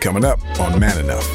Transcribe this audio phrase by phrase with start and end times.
[0.00, 1.28] Coming up on Man Enough.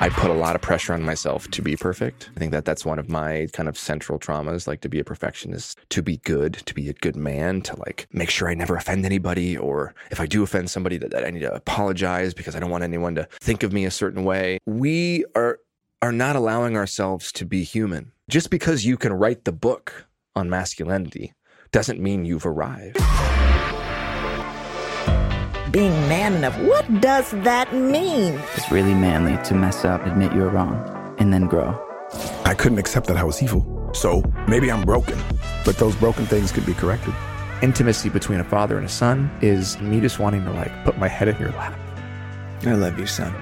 [0.00, 2.30] I put a lot of pressure on myself to be perfect.
[2.36, 5.04] I think that that's one of my kind of central traumas, like to be a
[5.04, 8.76] perfectionist, to be good, to be a good man, to like make sure I never
[8.76, 12.54] offend anybody, or if I do offend somebody, that, that I need to apologize because
[12.54, 14.58] I don't want anyone to think of me a certain way.
[14.64, 15.58] We are
[16.00, 18.12] are not allowing ourselves to be human.
[18.30, 20.06] Just because you can write the book
[20.36, 21.32] on masculinity
[21.72, 22.98] doesn't mean you've arrived.
[25.70, 28.40] Being man enough, what does that mean?
[28.54, 31.78] It's really manly to mess up, admit you're wrong, and then grow.
[32.46, 33.90] I couldn't accept that I was evil.
[33.92, 35.18] So maybe I'm broken,
[35.66, 37.12] but those broken things could be corrected.
[37.60, 41.08] Intimacy between a father and a son is me just wanting to like put my
[41.08, 41.78] head in your lap.
[42.64, 43.34] I love you, son.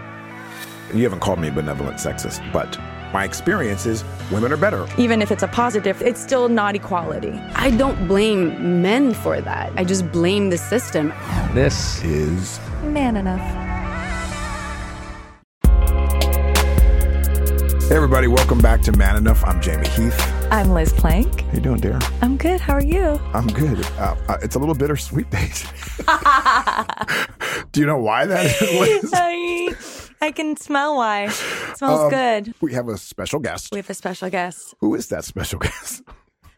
[0.93, 2.77] You haven't called me benevolent sexist, but
[3.12, 4.87] my experience is women are better.
[4.98, 7.32] Even if it's a positive, it's still not equality.
[7.55, 9.73] I don't blame men for that.
[9.77, 11.12] I just blame the system.
[11.55, 13.41] This Is Man enough.
[17.88, 19.45] hey everybody, welcome back to Man Enough.
[19.45, 20.32] I'm Jamey Heath.
[20.51, 21.43] I'm Liz Plank.
[21.43, 21.98] How you doing, dear?
[22.20, 22.60] I'm good.
[22.60, 23.20] How are you?
[23.32, 23.85] I'm good.
[23.98, 25.65] Uh, uh, it's a little bittersweet days.
[27.73, 30.05] Do you know why that is?
[30.27, 30.29] Liz?
[30.29, 31.24] I, I can smell why.
[31.24, 32.55] It smells Um, good.
[32.60, 33.69] We have a special guest.
[33.73, 34.74] We have a special guest.
[34.80, 36.02] Who is that special guest?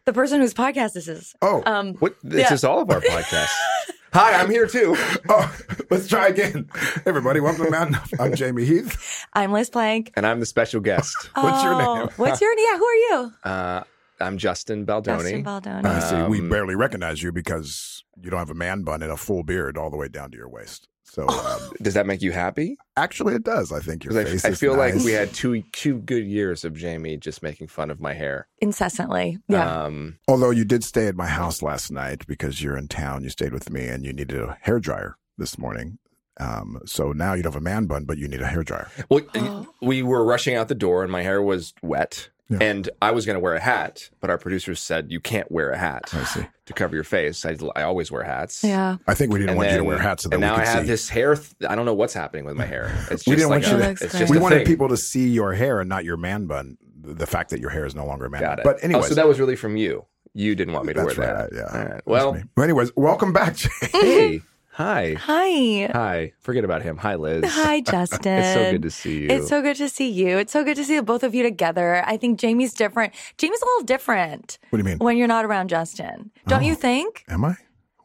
[0.05, 1.35] The person whose podcast this is.
[1.39, 2.53] Oh, Um, what this Yeah.
[2.53, 3.53] is all of our podcasts.
[4.13, 4.95] Hi, I'm here too.
[5.29, 5.55] oh,
[5.91, 6.67] let's try again.
[7.05, 8.11] Everybody, welcome to Man Enough.
[8.19, 9.27] I'm Jamey Heath.
[9.33, 10.11] I'm Liz Plank.
[10.15, 11.29] And I'm the special guest.
[11.35, 12.09] What's your Oh, name?
[12.15, 12.65] What's your name?
[12.71, 13.33] Yeah, who are you?
[13.43, 13.83] Uh,
[14.19, 15.19] I'm Justin Baldoni.
[15.19, 15.85] Justin Baldoni.
[15.85, 16.23] I see.
[16.27, 19.43] We Um, barely recognize you because you don't have a man bun and a full
[19.43, 20.87] beard all the way down to your waist.
[21.11, 22.77] So um, Does that make you happy?
[22.95, 23.71] actually, it does.
[23.71, 24.45] I think your 'Cause face.
[24.45, 27.67] I, I is feel like we had two two good years of Jamey just making
[27.67, 28.47] fun of my hair.
[28.59, 29.39] Incessantly.
[29.47, 29.83] Yeah.
[29.85, 33.29] Um, Although you did stay at my house last night because you're in town, you
[33.29, 35.97] stayed with me, and you needed a hair dryer this morning.
[36.39, 38.89] Um, so now you don't have a man bun, but you need a hair dryer.
[39.09, 39.67] well, Oh.
[39.81, 42.29] we were rushing out the door, and my hair was wet.
[42.49, 42.57] Yeah.
[42.61, 45.69] And I was going to wear a hat, but our producers said you can't wear
[45.69, 46.47] a hat I see.
[46.65, 47.45] to cover your face.
[47.45, 48.63] I, I always wear hats.
[48.63, 48.97] yeah.
[49.05, 50.55] I think we didn't And want you to wear hats so that and we now
[50.55, 50.87] could I have see.
[50.87, 51.35] this hair.
[51.35, 52.91] Th- I don't know what's happening with my hair.
[53.11, 54.65] It's just We didn't like want you to- It's just we wanted thing.
[54.65, 56.77] people to see your hair and not your man bun.
[57.01, 58.59] The the fact that your hair is no longer a man Got bun.
[58.59, 58.63] it.
[58.63, 60.05] But anyway, oh, so that was really from you.
[60.33, 61.49] You didn't want me to that's wear right.
[61.51, 61.55] that.
[61.55, 61.79] Yeah.
[61.79, 62.01] All right.
[62.05, 62.43] Well, me.
[62.57, 63.55] Well, anyways, welcome back.
[63.57, 63.69] Jay.
[63.91, 64.41] hey,
[64.79, 65.89] hi, Hi.
[65.93, 66.33] hi.
[66.39, 66.97] Forget about him.
[66.97, 67.43] Hi, Liz.
[67.45, 68.39] Hi, Justin.
[68.39, 69.27] It's so good to see you.
[69.29, 70.37] It's so good to see you.
[70.37, 72.03] It's so good to see the both of you together.
[72.05, 73.13] I think Jamey's different.
[73.37, 74.97] Jamey's a little different What do you mean?
[74.99, 76.31] when you're not around Justin.
[76.47, 76.65] Don't Oh.
[76.65, 77.23] you think?
[77.27, 77.55] Am I?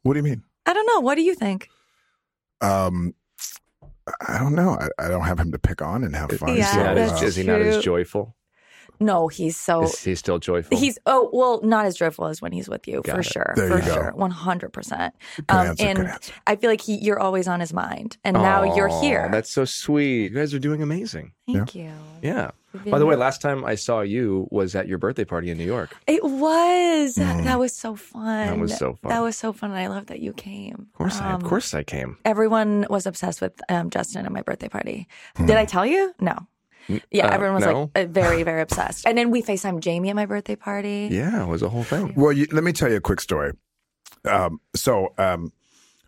[0.02, 0.42] What do you mean?
[0.66, 1.00] I don't know.
[1.00, 1.68] What do you think?
[2.60, 3.14] Um,
[4.26, 4.76] I don't know.
[4.80, 6.56] I, I don't have him to pick on and have fun.
[6.56, 8.34] Yeah, Is he not as- is he not as joyful?
[9.00, 10.78] No, he's so Is he still joyful?
[10.78, 13.26] he's oh well, not as joyful as when he's with you Got for it.
[13.26, 13.94] sure, There for you go.
[13.94, 15.14] sure, one hundred percent.
[15.36, 16.10] Good Um, answer, and.
[16.46, 19.28] I feel like he, you're always on his mind, and now you're here.
[19.30, 20.24] That's so sweet.
[20.32, 21.32] You guys are doing amazing.
[21.46, 21.90] Thank you.
[22.22, 22.50] Yeah.
[22.72, 25.58] We've By the way, last time I saw you was at your birthday party in
[25.58, 25.94] New York.
[26.08, 27.16] It was.
[27.16, 27.44] Mm.
[27.44, 28.46] That was so fun.
[28.48, 29.10] That was so fun.
[29.10, 29.70] That was so fun.
[29.70, 30.88] And I love that you came.
[30.92, 32.16] Of course, I, of Um, course I came.
[32.24, 35.06] Everyone was obsessed with um, Justin at my birthday party.
[35.36, 36.14] Did I tell you?
[36.20, 36.36] No.
[37.10, 37.90] Yeah, uh, everyone was no?
[37.94, 39.06] like uh, very, very obsessed.
[39.06, 41.08] And then we FaceTime Jamey at my birthday party.
[41.10, 42.14] Yeah, it was a whole thing.
[42.16, 43.52] Well, you, let me tell you a quick story.
[44.24, 45.52] Um, so um,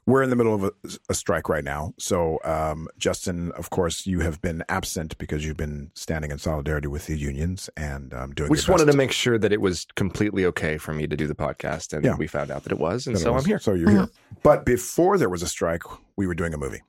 [0.07, 0.73] we're in the middle of a,
[1.09, 1.93] a strike right now.
[1.99, 6.87] So um, Justin, of course, you have been absent because you've been standing in solidarity
[6.87, 8.49] with the unions and um, doing.
[8.49, 11.17] We your just wanted to make sure that it was completely okay for me to
[11.17, 12.15] do the podcast, and Yeah.
[12.17, 13.45] we found out that it was, and that so was.
[13.45, 13.59] I'm here.
[13.59, 14.09] So you're here.
[14.43, 15.83] But before there was a strike,
[16.17, 16.83] we were doing a movie.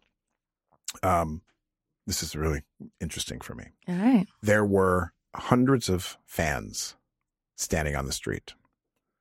[1.04, 1.42] Um,
[2.08, 2.62] this is really
[3.00, 3.66] interesting for me.
[3.88, 4.26] All right.
[4.42, 6.96] There were hundreds of fans
[7.56, 8.54] standing on the street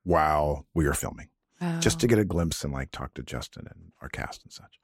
[0.03, 1.29] while we were filming.
[1.59, 1.79] Wow.
[1.79, 4.79] just to get a glimpse and like talk to Justin and our cast and such.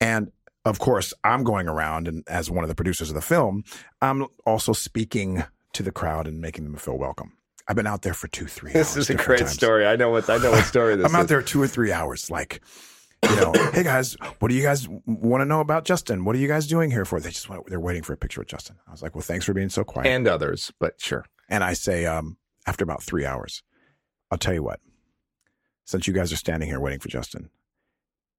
[0.00, 0.32] And
[0.64, 3.64] of course, I'm going around and as one of the producers of the film,
[4.00, 7.32] I'm also speaking to the crowd and making them feel welcome.
[7.68, 8.72] I've been out there for two, three.
[8.72, 9.52] This hours is a great times.
[9.52, 9.86] story.
[9.86, 11.12] I know what I know what story this is.
[11.12, 11.28] I'm out is.
[11.28, 12.62] there two or three hours, like,
[13.28, 16.24] you know, hey guys, what do you guys want to know about Justin?
[16.24, 17.20] What are you guys doing here for?
[17.20, 18.76] They just want, they're waiting for a picture with Justin.
[18.86, 20.06] I was like, well, thanks for being so quiet.
[20.08, 21.24] and others, but sure.
[21.48, 22.36] And I say, um,
[22.66, 23.62] after about three hours,
[24.30, 24.80] I'll tell you what,
[25.84, 27.50] since you guys are standing here waiting for Justin,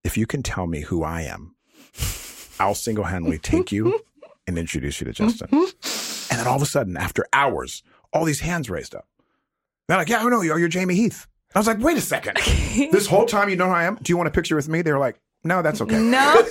[0.04, 1.56] if you can tell me who I am,
[2.60, 4.00] I'll single handedly take you
[4.48, 5.50] and introduce you to Justin.
[5.51, 9.07] And then all of a sudden, after hours, all these hands raised up.
[9.88, 10.56] They're like, yeah, I know you.
[10.57, 11.27] You're Jamey Heath.
[11.53, 12.38] I was like, wait a second.
[12.92, 13.98] this whole time you know who I am?
[14.01, 14.81] Do you want a picture with me?
[14.81, 16.00] They were like, no, that's okay.
[16.00, 16.44] No.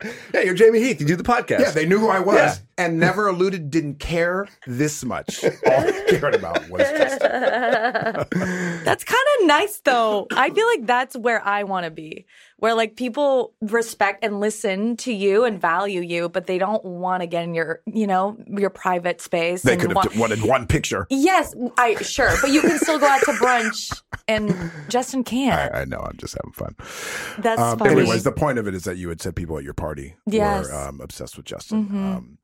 [0.32, 1.00] Hey, you're Jamey Heath.
[1.00, 1.60] You do the podcast.
[1.60, 2.36] Yeah, they knew who I was.
[2.36, 2.54] Yeah.
[2.78, 5.44] and never alluded, didn't care this much.
[5.44, 7.30] All he cared about was Justin.
[8.84, 10.26] That's kind of nice though.
[10.32, 12.26] I feel like that's where I want to be.
[12.56, 17.22] Where like people respect and listen to you and value you, but they don't want
[17.22, 19.62] to get in your, you know, your private space.
[19.62, 21.06] They and could have want- wanted one picture.
[21.10, 25.74] Yes, I sure, but you can still go out to brunch, and Justin can't.
[25.74, 25.98] I, I know.
[26.00, 26.74] I'm just having fun.
[27.38, 27.92] That's Um, funny.
[28.00, 30.68] anyways, the point of it is that you had said people at your party Yes.
[30.68, 31.88] were um, obsessed with Justin.
[31.88, 32.16] Mhm.
[32.16, 32.38] Um,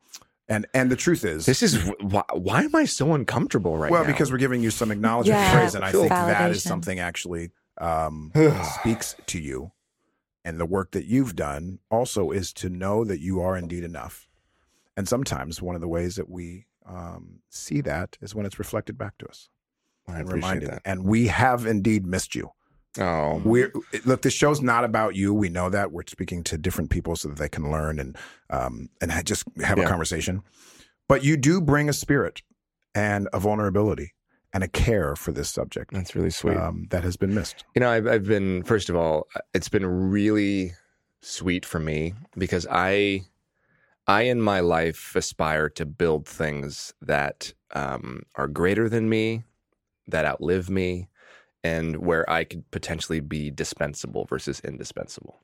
[0.48, 4.02] and and the truth is, This is why, why am I so uncomfortable right well,
[4.02, 4.06] now?
[4.06, 6.98] Well, because we're giving you some acknowledgement Yeah, praise, and I think that is something
[7.00, 8.32] actually um,
[8.80, 9.72] speaks to you.
[10.44, 14.28] And the work that you've done also is to know that you are indeed enough.
[14.96, 18.96] And sometimes one of the ways that we um, see that is when it's reflected
[18.96, 19.48] back to us
[20.06, 20.70] I and appreciate reminded.
[20.70, 20.82] that.
[20.84, 22.52] And we have indeed missed you.
[22.98, 23.72] Oh, We're
[24.04, 24.22] look.
[24.22, 25.34] This show's not about you.
[25.34, 25.92] We know that.
[25.92, 28.16] We're speaking to different people so that they can learn and
[28.50, 30.42] um and ha- just have a conversation.
[31.08, 32.42] But you do bring a spirit
[32.94, 34.14] and a vulnerability
[34.52, 36.56] and a care for this subject that's really sweet.
[36.56, 37.64] um, that has been missed.
[37.74, 40.72] You know, I've, I've been, first of all, it's been really
[41.20, 43.26] sweet for me because I,
[44.06, 49.44] I in my life aspire to build things that um, are greater than me,
[50.08, 51.08] that outlive me,
[51.66, 55.40] and where I could potentially be dispensable versus indispensable.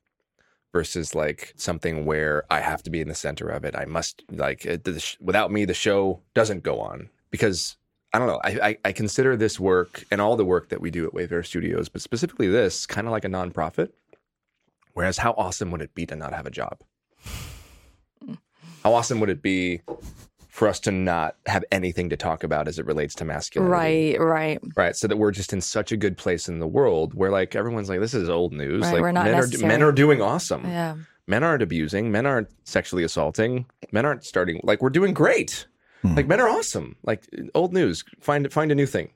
[0.72, 3.74] Versus like something where I have to be in the center of it.
[3.76, 4.88] I must like it,
[5.20, 7.76] without me, the show doesn't go on because
[8.12, 8.40] I don't know.
[8.42, 11.42] I, I, I consider this work and all the work that we do at Wayfarer
[11.42, 13.90] Studios, but specifically this, kind of like a nonprofit.
[14.94, 16.78] Whereas, how awesome would it be to not have a job?
[18.82, 19.80] How awesome would it be
[20.52, 24.16] for us to not have anything to talk about as it relates to masculinity?
[24.18, 24.60] right, right.
[24.76, 24.94] Right.
[24.94, 27.88] So that we're just in such a good place in the world where like everyone's
[27.88, 28.82] like, this is old news.
[28.82, 30.64] Right, like we're not men are men are doing awesome.
[30.66, 30.96] Yeah.
[31.26, 32.12] Men aren't abusing.
[32.12, 33.64] Men aren't sexually assaulting.
[33.92, 35.66] Men aren't starting like we're doing great.
[36.02, 36.16] Hmm.
[36.16, 36.96] Like men are awesome.
[37.02, 38.04] Like old news.
[38.20, 39.10] Find find a new thing.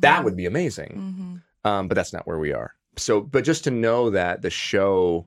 [0.00, 1.42] That would be amazing.
[1.64, 1.70] Mhm.
[1.70, 2.74] Um, but that's not where we are.
[2.96, 5.26] So, but just to know that the show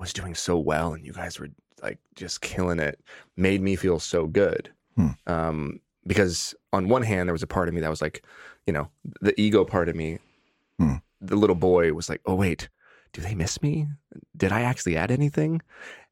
[0.00, 1.50] was doing so well and you guys were
[1.82, 2.98] like just killing it
[3.36, 4.70] made me feel so good.
[4.98, 5.32] Hmm.
[5.32, 8.24] Um, because on one hand, there was a part of me that was like,
[8.66, 8.88] you know,
[9.20, 10.18] the ego part of me,
[10.78, 10.94] Hmm.
[11.20, 12.68] the little boy was like, oh, wait,
[13.12, 13.86] do they miss me?
[14.36, 15.62] Did I actually add anything?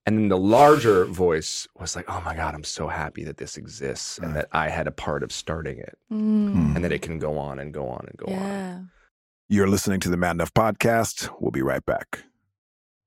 [0.06, 3.56] And then the larger voice was like, oh my God, I'm so happy that this
[3.56, 6.76] exists and that I had a part of starting it Mm.
[6.76, 8.90] and that it can go on and go on and go on.
[9.48, 11.28] You're listening to the Man Enough podcast.
[11.40, 12.22] We'll be right back.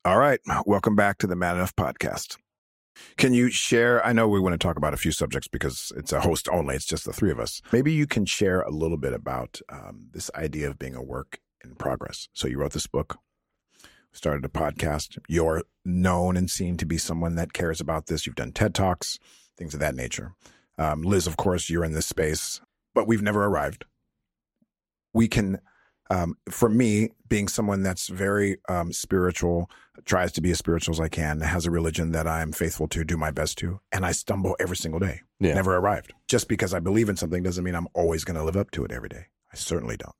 [0.05, 2.37] All right, welcome back to the Man Enough podcast.
[3.17, 4.05] Can you share?
[4.05, 6.75] I know we want to talk about a few subjects because it's a host only.
[6.75, 7.61] It's just the three of us.
[7.71, 11.39] Maybe you can share a little bit about um, this idea of being a work
[11.63, 12.29] in progress.
[12.33, 13.17] So you wrote this book,
[14.11, 15.17] started a podcast.
[15.27, 18.25] You're known and seen to be someone that cares about this.
[18.25, 19.19] You've done TED Talks,
[19.57, 20.33] things of that nature.
[20.77, 22.61] Um, Liz, of course, you're in this space,
[22.93, 23.85] but we've never arrived.
[25.13, 25.59] We can,
[26.09, 29.69] um, for me, being someone that's very um, spiritual,
[30.05, 32.87] tries to be as spiritual as I can, has a religion that I am faithful
[32.89, 35.21] to, do my best to, and I stumble every single day.
[35.39, 35.53] Yeah.
[35.53, 36.13] Never arrived.
[36.27, 38.83] Just because I believe in something doesn't mean I'm always going to live up to
[38.85, 39.27] it every day.
[39.53, 40.15] I certainly don't.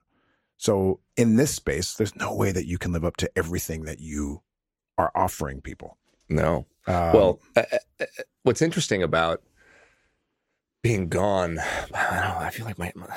[0.58, 4.00] So in this space, there's no way that you can live up to everything that
[4.00, 4.44] you
[4.98, 5.98] are offering people.
[6.28, 6.68] No.
[6.86, 7.64] Um, well, uh,
[8.00, 8.06] uh,
[8.44, 9.42] what's interesting about
[10.84, 12.38] being gone, I don't know.
[12.40, 13.08] I feel like my, my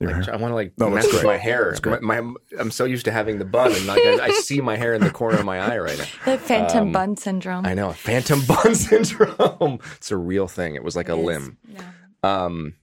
[0.00, 0.34] like, hair?
[0.34, 1.76] I want to like No, mess with my hair.
[1.84, 4.76] My, my, I'm so used to having the bun, and like I, I see my
[4.76, 6.04] hair in the corner of my eye right now.
[6.32, 7.66] The phantom Um, bun syndrome.
[7.66, 9.78] I know, phantom bun syndrome.
[9.96, 10.74] It's a real thing.
[10.74, 11.24] It was like a It is.
[11.26, 11.58] limb.
[11.68, 11.82] Yeah.
[12.22, 12.74] Um,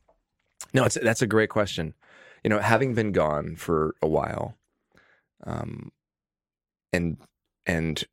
[0.73, 1.93] no, it's that's a great question.
[2.43, 4.55] You know, having been gone for a while,
[5.45, 5.91] um,
[6.93, 7.17] and
[7.65, 8.03] and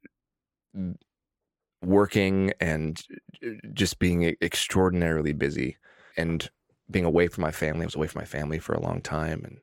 [1.83, 3.03] working and
[3.73, 5.77] just being e, extraordinarily busy,
[6.17, 6.51] and
[6.91, 7.83] being away from my family.
[7.83, 9.59] I was away from my family for a long time, and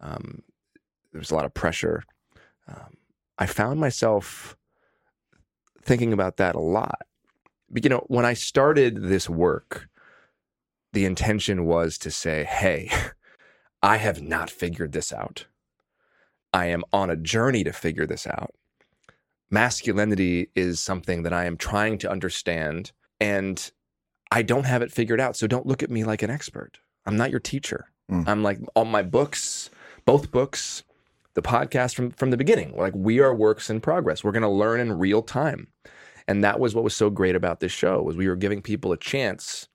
[0.00, 0.42] um,
[1.12, 2.02] there was a lot of pressure.
[2.68, 2.96] Um,
[3.38, 4.56] I found myself
[5.82, 7.02] thinking about that a lot.
[7.70, 9.88] But, you know, when I started this work,
[10.92, 12.90] the intention was to say, hey,
[13.82, 15.46] I have not figured this out.
[16.52, 18.54] I am on a journey to figure this out.
[19.50, 23.70] Masculinity is something that I am trying to understand, and
[24.30, 25.36] I don't have it figured out.
[25.36, 26.78] So don't look at me like an expert.
[27.06, 27.90] I'm not your teacher.
[28.10, 28.26] Mm.
[28.26, 29.70] I'm like all my books,
[30.04, 30.82] both books,
[31.34, 32.76] the podcast from from the beginning.
[32.76, 34.24] Like we are works in progress.
[34.24, 35.68] We're going to learn in real time.
[36.28, 38.92] And that was what was so great about this show was we were giving people
[38.92, 39.68] a chance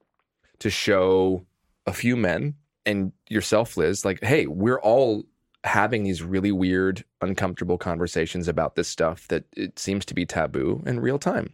[0.58, 1.46] to show
[1.86, 2.54] a few men
[2.84, 5.24] and yourself, Liz, like, hey, we're all
[5.64, 10.82] having these really weird, uncomfortable conversations about this stuff that it seems to be taboo
[10.86, 11.52] in real time.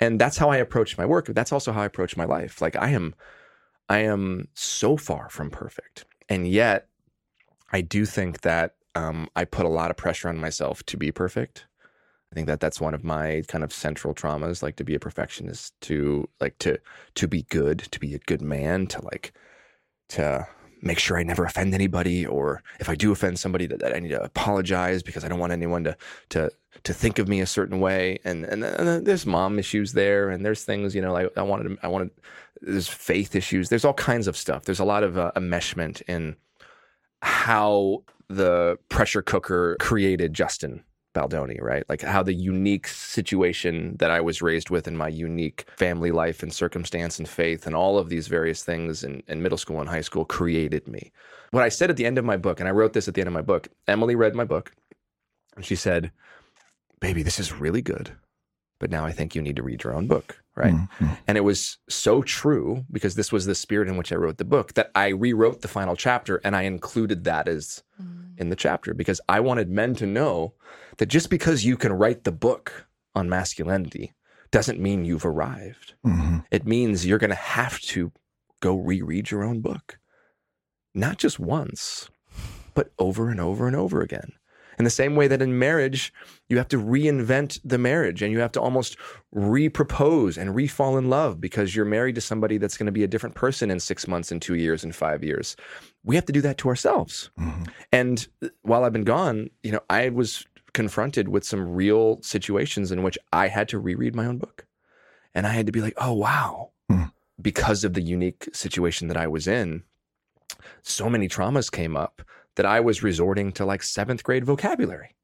[0.00, 1.26] And that's how I approach my work.
[1.26, 2.60] That's also how I approach my life.
[2.60, 3.14] Like I am,
[3.88, 6.04] I am so far from perfect.
[6.28, 6.88] And yet
[7.72, 11.10] I do think that um, I put a lot of pressure on myself to be
[11.12, 11.66] perfect.
[12.30, 15.00] I think that that's one of my kind of central traumas, like to be a
[15.00, 16.78] perfectionist, to like to
[17.14, 19.32] to be good, to be a good man, to like
[20.10, 20.46] to
[20.84, 23.98] make sure I never offend anybody, or if I do offend somebody, that, that I
[23.98, 25.96] need to apologize because I don't want anyone to
[26.30, 26.50] to
[26.82, 28.18] to think of me a certain way.
[28.24, 31.78] And and, and there's mom issues there, and there's things you know like I wanted
[31.82, 32.10] I wanted
[32.60, 33.68] there's faith issues.
[33.68, 34.64] There's all kinds of stuff.
[34.64, 36.36] There's a lot of uh, enmeshment in
[37.22, 41.84] how the pressure cooker created Justin Baldoni, right?
[41.88, 46.42] Like how the unique situation that I was raised with in my unique family life
[46.42, 49.88] and circumstance and faith and all of these various things in, in middle school and
[49.88, 51.10] high school created me.
[51.52, 53.22] What I said at the end of my book, and I wrote this at the
[53.22, 54.74] end of my book, Emily read my book
[55.56, 56.12] and she said,
[57.00, 58.12] Baby, this is really good.
[58.78, 60.74] But now I think you need to read your own book, right?
[60.74, 61.06] Mm-hmm.
[61.28, 64.44] And it was so true because this was the spirit in which I wrote the
[64.44, 67.82] book that I rewrote the final chapter and I included that as
[68.38, 70.54] in the chapter because I wanted men to know
[70.98, 74.12] that just because you can write the book on masculinity
[74.50, 75.94] doesn't mean you've arrived.
[76.06, 76.38] Mm-hmm.
[76.50, 78.12] It means you're going to have to
[78.60, 79.98] go reread your own book,
[80.94, 82.08] not just once,
[82.74, 84.32] but over and over and over again.
[84.78, 86.12] In the same way that in marriage,
[86.48, 88.96] you have to reinvent the marriage and you have to almost
[89.32, 93.08] re-propose and re-fall in love because you're married to somebody that's going to be a
[93.08, 95.56] different person in six months and two years and five years.
[96.04, 97.30] We have to do that to ourselves.
[97.38, 97.64] Mm-hmm.
[97.92, 98.28] And
[98.62, 103.18] while I've been gone, you know, I was confronted with some real situations in which
[103.32, 104.66] I had to reread my own book.
[105.34, 106.70] And I had to be like, oh, wow.
[106.90, 107.04] Hmm.
[107.40, 109.82] Because of the unique situation that I was in,
[110.82, 112.22] so many traumas came up
[112.56, 115.14] that I was resorting to like seventh grade vocabulary.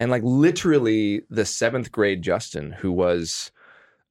[0.00, 3.52] And like literally the seventh grade Justin, who was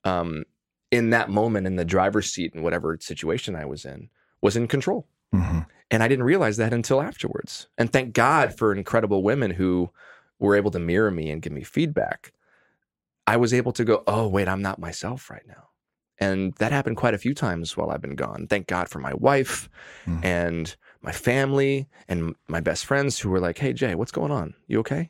[0.03, 0.45] um,
[0.89, 4.10] in that moment in the driver's seat in whatever situation I was in,
[4.41, 5.07] was in control.
[5.33, 5.59] Mm-hmm.
[5.89, 7.67] And I didn't realize that until afterwards.
[7.77, 9.89] And thank God for incredible women who
[10.39, 12.31] were able to mirror me and give me feedback.
[13.27, 15.69] I was able to go, oh, wait, I'm not myself right now.
[16.17, 18.47] And that happened quite a few times while I've been gone.
[18.47, 19.69] Thank God for my wife
[20.05, 20.23] Mhm.
[20.23, 24.53] and my family and my best friends who were like, hey, Jay, what's going on?
[24.67, 25.09] You okay?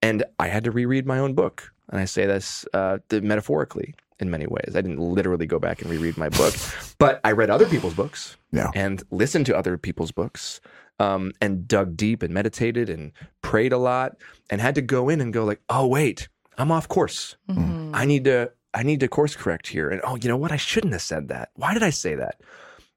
[0.00, 1.72] And I had to reread my own book.
[1.90, 4.70] And I say this uh, the- metaphorically in many ways.
[4.76, 6.54] I didn't literally go back and reread my book,
[6.98, 8.70] but I read other people's books Yeah.
[8.74, 10.60] and listened to other people's books
[11.00, 13.10] um, and dug deep and meditated and
[13.42, 14.16] prayed a lot
[14.50, 17.36] and had to go in and go like, oh wait, I'm off course.
[17.50, 17.90] Mhm.
[17.92, 19.88] I need to I need to course correct here.
[19.88, 20.50] And oh, you know what?
[20.52, 21.50] I shouldn't have said that.
[21.54, 22.40] Why did I say that?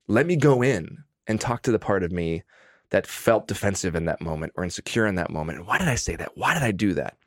[0.07, 2.43] Let me go in and talk to the part of me
[2.89, 5.59] that felt defensive in that moment or insecure in that moment.
[5.59, 6.31] And Why did I say that?
[6.37, 7.17] Why did I do that?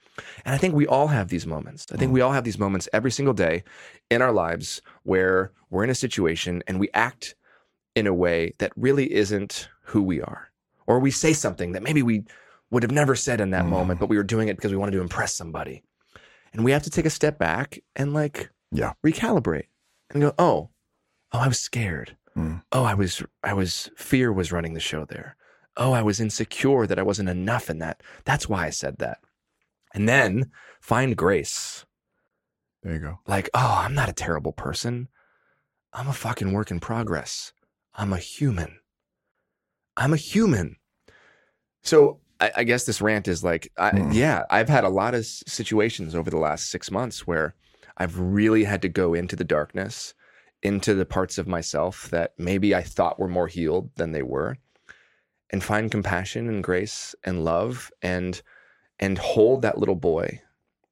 [0.45, 1.87] And I think we all have these moments.
[1.93, 3.63] I think we all have these moments every single day
[4.11, 7.35] in our lives where we're in a situation and we act
[7.95, 10.51] in a way that really isn't who we are.
[10.87, 12.25] Or we say something that maybe we
[12.71, 13.69] would have never said in that Mm.
[13.71, 15.83] moment, but we were doing it because we wanted to impress somebody.
[16.53, 18.93] And we have to take a step back and like Yeah.
[19.05, 19.67] recalibrate
[20.11, 20.71] and go, oh,
[21.33, 22.17] oh, I was scared.
[22.37, 22.63] Mm.
[22.73, 25.37] Oh, I was, I was, fear was running the show there.
[25.77, 28.03] Oh, I was insecure that I wasn't enough in that.
[28.25, 29.19] That's why I said that.
[29.95, 31.85] And then find grace.
[32.83, 33.19] There you go.
[33.27, 35.09] Like, oh, I'm not a terrible person.
[35.93, 37.53] I'm a fucking work in progress.
[37.95, 38.79] I'm a human.
[39.97, 40.77] I'm a human.
[41.83, 44.13] So I, I guess this rant is like, I, Hmm.
[44.13, 47.55] yeah, I've had a lot of situations over the last six months where
[47.97, 50.15] I've really had to go into the darkness,
[50.63, 54.57] into the parts of myself that maybe I thought were more healed than they were,
[55.51, 58.41] and find compassion and grace and love and
[59.01, 60.41] and hold that little boy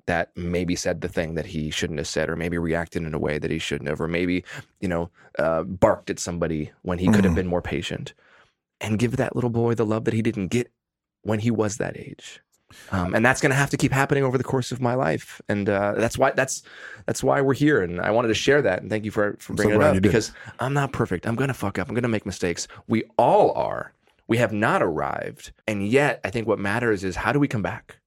[0.07, 3.19] that maybe said the thing that he shouldn't have said, or maybe reacted in a
[3.19, 4.43] way that he shouldn't have, or maybe,
[4.81, 7.37] you know, uh, barked at somebody when he could have Mhm.
[7.37, 8.15] been more patient,
[8.81, 10.73] and give that little boy the love that he didn't get
[11.23, 12.41] when he was that age.
[12.91, 15.43] Um, and that's going to have to keep happening over the course of my life,
[15.49, 16.63] and uh, that's why that's
[17.07, 17.83] that's why we're here.
[17.83, 19.85] And I wanted to share that, and thank you for for I'm so bringing it
[19.97, 21.27] up because I'm not perfect.
[21.27, 21.89] I'm going to fuck up.
[21.89, 22.69] I'm going to make mistakes.
[22.87, 23.93] We all are.
[24.29, 27.63] We have not arrived, and yet I think what matters is how do we come
[27.63, 27.99] back.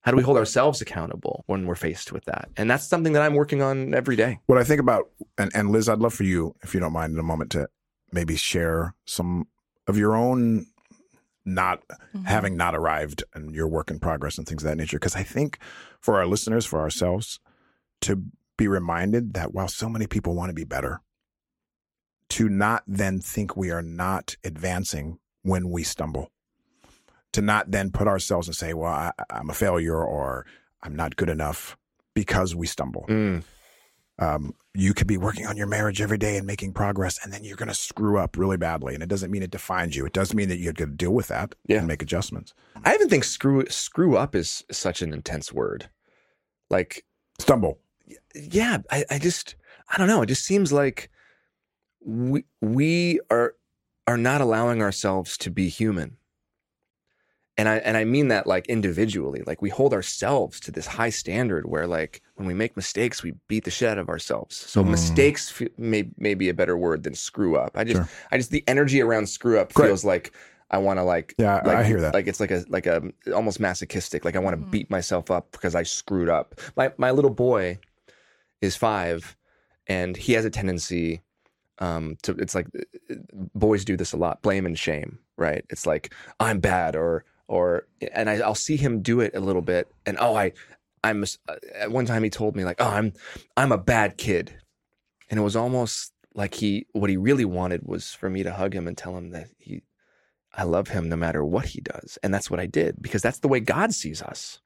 [0.00, 2.48] How do we hold ourselves accountable when we're faced with that?
[2.56, 4.38] And that's something that I'm working on every day.
[4.46, 7.12] What I think about, and, and Liz, I'd love for you, if you don't mind,
[7.12, 7.68] in a moment to
[8.10, 9.48] maybe share some
[9.86, 10.66] of your own
[11.44, 11.80] not
[12.14, 12.24] Mm-hmm.
[12.24, 14.96] having not arrived and your work in progress and things of that nature.
[14.98, 15.58] Because I think
[16.00, 17.38] for our listeners, for ourselves,
[18.00, 18.22] to
[18.56, 21.02] be reminded that while so many people want to be better,
[22.30, 26.30] to not then think we are not advancing when we stumble,
[27.32, 30.46] to not then put ourselves and say, well, I, I'm a failure or
[30.82, 31.76] I'm not good enough
[32.14, 33.42] because we stumble Mm.
[34.20, 37.44] Um, you could be working on your marriage every day and making progress, and then
[37.44, 38.94] you're going to screw up really badly.
[38.94, 40.04] And it doesn't mean it defines you.
[40.06, 41.78] It does mean that you have to deal with that Yeah.
[41.78, 42.52] and make adjustments.
[42.84, 45.88] I even think screw screw up is such an intense word.
[46.68, 47.04] Like,
[47.38, 47.78] Stumble.
[48.34, 49.54] yeah, I, I just
[49.88, 50.22] I don't know.
[50.22, 51.10] It just seems like
[52.04, 53.54] we we are
[54.08, 56.16] are not allowing ourselves to be human.
[57.58, 59.42] And I and I mean that like individually.
[59.44, 63.34] Like we hold ourselves to this high standard where like when we make mistakes, we
[63.48, 64.56] beat the shit out of ourselves.
[64.56, 64.90] So Mm.
[64.90, 67.72] mistakes f- may may be a better word than screw up.
[67.76, 68.08] I just Sure.
[68.30, 69.86] I just the energy around screw up Great.
[69.88, 70.32] feels like
[70.70, 72.14] I want to like Yeah, like, I hear that.
[72.14, 73.02] Like it's like a like a
[73.34, 74.24] almost masochistic.
[74.24, 76.54] Like I want to beat myself up because I screwed up.
[76.76, 77.80] My my little boy
[78.60, 79.36] is five,
[79.88, 81.22] and he has a tendency
[81.78, 82.32] um to.
[82.32, 82.66] It's like
[83.54, 84.42] boys do this a lot.
[84.42, 85.18] Blame and shame.
[85.36, 85.64] Right.
[85.70, 89.62] It's like I'm bad or or and I, I'll see him do it a little
[89.62, 90.52] bit, and oh I
[91.02, 93.12] I'm uh, at one time he told me like oh I'm
[93.56, 94.54] I'm a bad kid,
[95.30, 98.74] and it was almost like he what he really wanted was for me to hug
[98.74, 99.82] him and tell him that he
[100.54, 102.18] I love him no matter what he does.
[102.22, 104.60] And that's what I did because that's the way God sees us.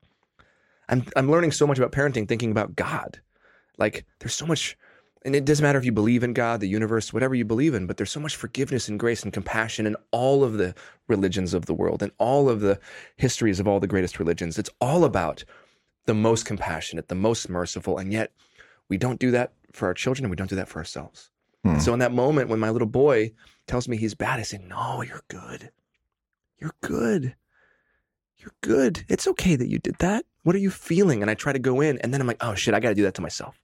[0.89, 3.21] I'm I'm learning so much about parenting thinking about God.
[3.79, 4.77] Like there's so much
[5.25, 7.87] and it doesn't matter if you believe in God, the universe, whatever you believe in,
[7.87, 10.75] but there's so much forgiveness and grace and compassion in all of the
[11.09, 12.81] religions of the world and all of the
[13.17, 14.59] histories of all the greatest religions.
[14.59, 15.45] It's all about
[16.07, 18.33] the most compassionate, the most merciful, and yet
[18.89, 21.31] we don't do that for our children and we don't do that for ourselves.
[21.65, 21.79] Hmm.
[21.79, 23.33] So in that moment when my little boy
[23.69, 25.71] tells me he's bad, I say, "No, you're good.
[26.59, 27.37] You're good.
[28.39, 29.05] You're good.
[29.09, 30.25] It's okay that you did that.
[30.43, 32.57] What are you feeling?" And I try to go in, and then I'm like, "Oh
[32.57, 33.62] shit, I got to do that to myself."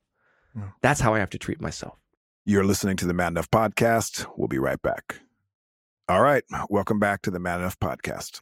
[0.57, 0.71] Yeah.
[0.83, 1.99] That's how I have to treat myself.
[2.45, 4.27] You're listening to the Man Enough Podcast.
[4.37, 5.21] We'll be right back.
[6.09, 6.43] All right.
[6.71, 8.41] Welcome back to the Man Enough Podcast.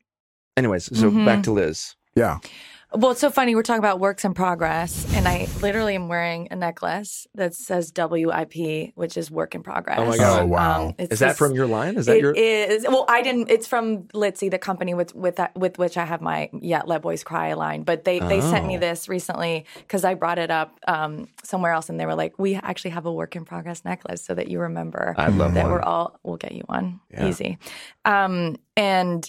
[0.57, 1.27] Anyways, so Mhm.
[1.27, 1.97] back to Liz.
[2.17, 2.39] Yeah.
[2.95, 3.55] Well, it's so funny.
[3.57, 7.93] We're talking about works in progress, and I literally am wearing a necklace that says
[7.95, 9.99] WIP, which is work in progress.
[10.01, 10.43] Oh my God.
[10.43, 10.95] Oh, wow.
[10.97, 11.97] it's Is that from your line?
[11.97, 12.33] Is that It your?
[12.33, 13.51] is- Well, I didn't.
[13.51, 17.03] It's from Litzy, the company with with that, with which I have my yeah Let
[17.03, 17.83] Boys Cry line.
[17.83, 18.81] But they they sent me Oh.
[18.81, 22.55] this recently because I brought it up um, somewhere else, and they were like, "We
[22.55, 25.73] actually have a work in progress necklace, so that you remember I love that one.
[25.73, 26.19] we're all.
[26.23, 27.26] We'll get you one Yeah.
[27.26, 27.59] easy."
[28.05, 29.29] Um, and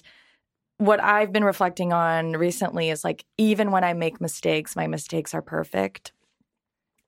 [0.78, 5.34] what I've been reflecting on recently is like even when I make mistakes, my mistakes
[5.34, 6.12] are perfect.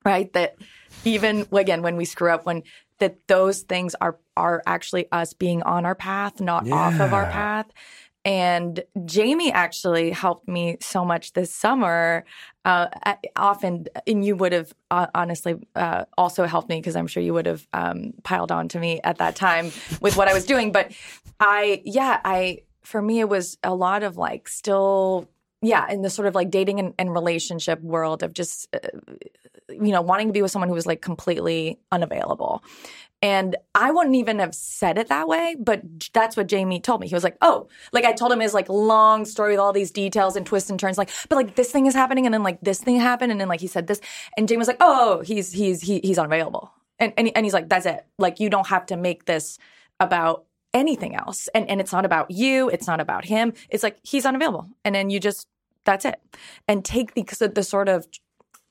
[0.04, 0.32] Right?
[0.32, 0.56] That
[1.04, 2.62] even again when we screw up, when
[2.98, 7.26] that those things are are actually us being on our path, not off of our
[7.26, 7.66] path.
[8.22, 12.26] And Jamey actually helped me so much this summer.
[12.66, 12.88] Uh,
[13.34, 17.32] often, and you would have uh, honestly uh, also helped me because I'm sure you
[17.32, 20.70] would have um, piled on to me at that time with what I was doing.
[20.70, 20.92] But
[21.38, 25.28] I, yeah, I for me it was a lot of like still,
[25.62, 28.78] yeah, in the sort of like dating and, and relationship world of just, uh,
[29.68, 32.62] you know, wanting to be with someone who was like completely unavailable.
[33.22, 35.82] And I wouldn't even have said it that way, but
[36.14, 37.08] that's what Jamey told me.
[37.08, 39.90] He was like, "Oh, like I told him his like long story with all these
[39.90, 42.58] details and twists and turns, like, but like this thing is happening, and then like
[42.62, 44.00] this thing happened, and then like he said this,
[44.38, 47.68] and Jamey was like, "Oh, he's he's he, he's unavailable," and and, and he's like,
[47.68, 48.06] "That's it.
[48.18, 49.58] Like you don't have to make this
[49.98, 53.52] about anything else, and and it's not about you, it's not about him.
[53.68, 55.46] It's like he's unavailable, and then you just
[55.84, 56.20] that's it,
[56.68, 58.06] and take the the sort of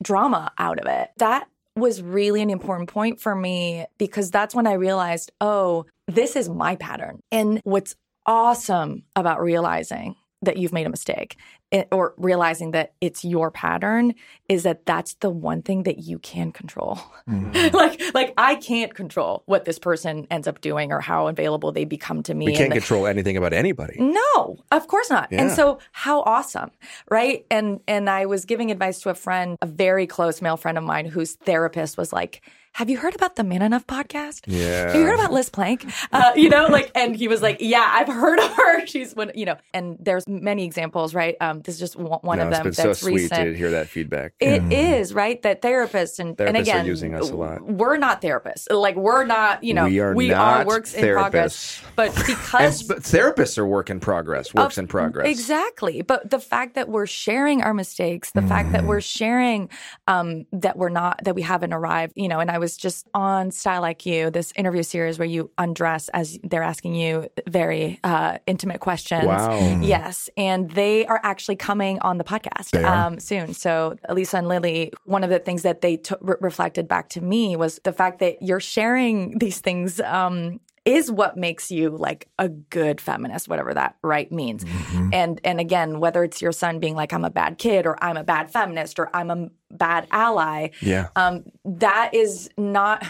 [0.01, 1.09] drama out of it.
[1.17, 6.35] That was really an important point for me because that's when I realized, oh, this
[6.35, 7.21] is my pattern.
[7.31, 11.38] And what's awesome about realizing that you've made a mistake
[11.71, 14.15] it, or realizing that it's your pattern
[14.47, 16.99] is that that's the one thing that you can control.
[17.28, 17.75] Mm-hmm.
[17.75, 21.86] like like I can't control what this person ends up doing or how available they
[21.86, 22.47] become to me.
[22.47, 23.97] we can't the- control anything about anybody.
[23.99, 25.32] no, of course not.
[25.32, 26.71] And so how awesome,
[27.10, 27.45] right?
[27.52, 30.84] And and I was giving advice to a friend, a very close male friend of
[30.84, 32.41] mine whose therapist was like,
[32.80, 34.44] "Have you heard about the Man Enough podcast?
[34.48, 34.88] Yeah.
[34.88, 35.86] Have you heard about Liz Plank?
[36.13, 38.86] Uh, you know, like, and he was like, "Yeah, I've heard of her.
[38.88, 41.36] She's one, you know." And there's many examples, right?
[41.42, 43.44] Um, this is just one, one no, of it's them been that's so sweet recent.
[43.48, 44.32] to hear that feedback.
[44.39, 47.62] It is right that therapists and, and Therapists are again using us a lot.
[47.65, 48.72] We're not therapists.
[48.72, 51.82] Like we're not, you know, We are not works in progress.
[51.82, 51.84] therapists.
[51.98, 55.28] But And because sp- therapists are work in progress, works in progress.
[55.28, 56.02] Exactly.
[56.02, 59.70] But the fact that we're sharing our mistakes, the fact that we're sharing
[60.08, 63.51] um, that we're not, that we haven't arrived, you know, and I was just on
[63.51, 68.38] Style Like U, this interview series where you undress as they're asking you very uh,
[68.47, 69.25] intimate questions.
[69.25, 69.79] Wow.
[69.82, 70.29] Yes.
[70.38, 73.53] And they are actually coming on the podcast um, soon.
[73.53, 77.21] So, Elisa and Lily, one of the things that they t- re- reflected back to
[77.21, 79.99] me was the fact that you're sharing these things.
[79.99, 84.63] Um, is what makes you like a good feminist, whatever that right means.
[84.63, 85.10] Mm-hmm.
[85.13, 88.17] And and again, whether it's your son being like, I'm a bad kid or I'm
[88.17, 91.10] a bad feminist or I'm a bad ally Yeah.
[91.15, 93.05] um, that is not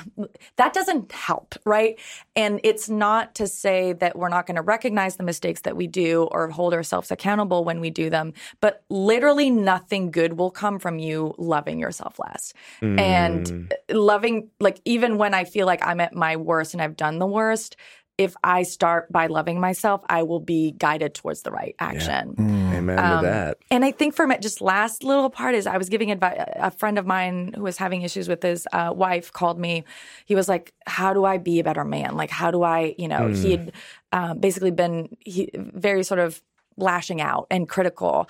[0.58, 2.00] that doesn't help right?
[2.36, 5.88] And it's not to say that we're not going to recognize the mistakes that we
[5.88, 10.80] do or hold ourselves accountable when we do them but literally nothing good will come
[10.80, 12.54] from you loving yourself less.
[12.82, 17.20] And loving like even when i feel like i'm at my worst and i've done
[17.20, 17.76] the worst
[18.20, 22.36] if i start by loving myself i will be guided towards the right action
[22.80, 23.58] Amen um, to that.
[23.70, 26.42] and I think for me, just last little part is I was giving advice.
[26.56, 29.84] A friend of mine who was having issues with his uh, wife called me.
[30.26, 32.16] He was like, "How do I be a better man?
[32.16, 33.72] Like, how do I, you know?" He'd
[34.12, 36.42] um, basically been he, very sort of
[36.78, 38.30] lashing out and critical,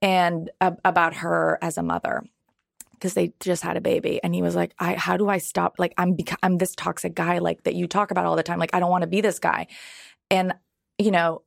[0.00, 2.24] and uh, about her as a mother
[3.00, 5.76] because they just had a baby and he was like I how do I stop
[5.78, 8.58] like I'm bec- I'm this toxic guy like that you talk about all the time
[8.58, 9.66] like I don't want to be this guy
[10.30, 10.52] and
[10.98, 11.42] you know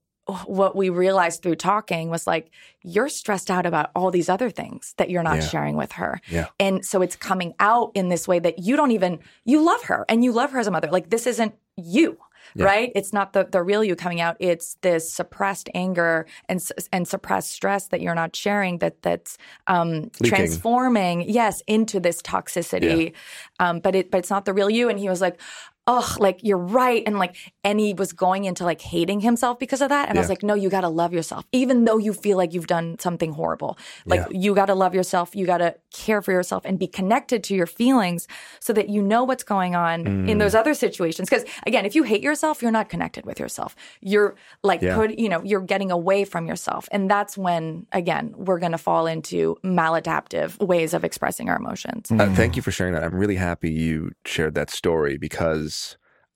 [0.46, 2.50] what we realized through talking was like
[2.82, 5.42] you're stressed out about all these other things that you're not Yeah.
[5.48, 6.48] sharing with her Yeah.
[6.60, 10.06] and so it's coming out in this way that you don't even you love her
[10.10, 12.18] and you love her as a mother like this isn't you
[12.56, 12.66] Yeah.
[12.66, 12.92] right?
[12.96, 14.38] It's not the the real you coming out.
[14.40, 20.10] It's this suppressed anger and and suppressed stress that you're not sharing that that's um
[20.24, 23.14] transforming yes into this toxicity.
[23.60, 24.90] Um but it but it's not the real you.
[24.90, 25.40] And he was like
[25.86, 27.04] oh like you're right.
[27.06, 30.08] And like and he was going into like hating himself because of that.
[30.10, 32.54] And i was like no you got to love yourself even though you feel like
[32.54, 33.78] you've done something horrible.
[34.06, 34.28] Like Yeah.
[34.32, 35.36] you got to love yourself.
[35.36, 38.28] You got to care for yourself and be connected to your feelings
[38.60, 40.30] so that you know what's going on Mm.
[40.30, 41.30] in those other situations.
[41.30, 43.76] Because again if you hate yourself you're not connected with yourself.
[44.02, 44.96] You're like Yeah.
[44.96, 46.88] put you know you're getting away from yourself.
[46.92, 52.12] And that's when again we're going to fall into maladaptive ways of expressing our emotions.
[52.12, 53.04] Uh, thank you for sharing that.
[53.04, 55.83] I'm really happy you shared that story because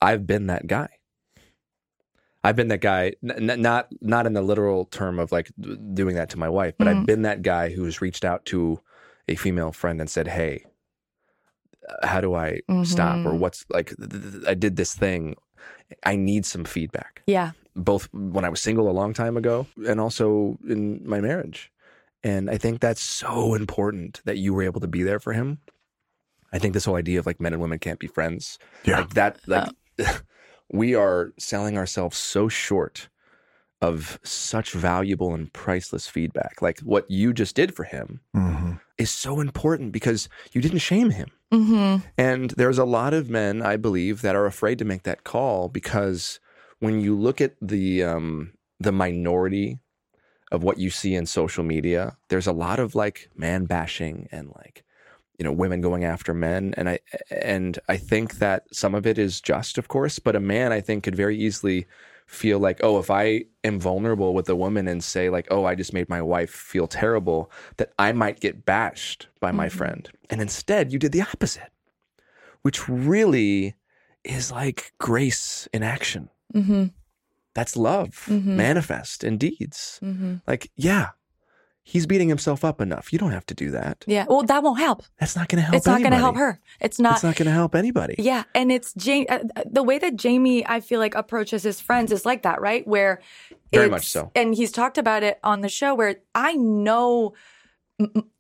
[0.02, 0.90] I've been that guy.
[2.44, 5.78] I've been that guy, n- n- not not in the literal term of like d-
[5.94, 8.80] doing that to my wife, but I've been that guy who has reached out to
[9.28, 10.64] a female friend and said, "Hey,
[11.90, 15.36] uh, how do I stop?" Or what's like, th- th- th- I did this thing.
[16.06, 17.22] I need some feedback.
[17.28, 21.72] yeah both when I was single a long time ago and also in my marriage.
[22.24, 25.60] And I think that's so important that you were able to be there for him.
[26.52, 29.02] I think this whole idea of like men and women can't be friends, Yeah.
[29.02, 29.70] like that, like
[30.72, 33.10] we are selling ourselves so short
[33.82, 36.62] of such valuable and priceless feedback.
[36.62, 41.12] Like what you just did for him hmm is so important because you didn't shame
[41.12, 41.30] him.
[41.54, 41.98] mm-hmm.
[42.18, 45.70] And there's a lot of men, I believe, that are afraid to make that call
[45.70, 46.40] because
[46.80, 49.80] when you look at the um, the minority
[50.52, 54.50] of what you see in social media, there's a lot of like man bashing and
[54.56, 54.84] like
[55.38, 59.18] you know women going after men, and I and I think that some of it
[59.18, 61.86] is just, of course, but a man I think could very easily
[62.26, 65.76] feel like, oh, if I am vulnerable with a woman and say like, oh, I
[65.76, 70.42] just made my wife feel terrible, that I might get bashed by my friend, and
[70.42, 71.72] instead you did the opposite
[72.64, 73.76] which really
[74.26, 76.30] is like grace in action.
[76.54, 76.86] Mm-hmm.
[77.54, 78.46] That's love Mhm.
[78.58, 80.00] manifest in deeds.
[80.04, 80.38] Mm-hmm.
[80.46, 81.10] Like, yeah,
[81.90, 83.14] he's beating himself up enough.
[83.14, 84.04] You don't have to do that.
[84.08, 85.76] yeah well that won't help That's not going to help.
[85.78, 88.16] it's not going to help her it's not It's not going to help anybody.
[88.20, 89.26] Yeah, and it's Jamey.
[89.30, 92.86] Uh, the way that Jamey, I feel like, approaches his friends is like that, right?
[92.86, 93.22] Where
[93.72, 94.32] Very much so.
[94.36, 97.34] And he's talked about it on the show where I know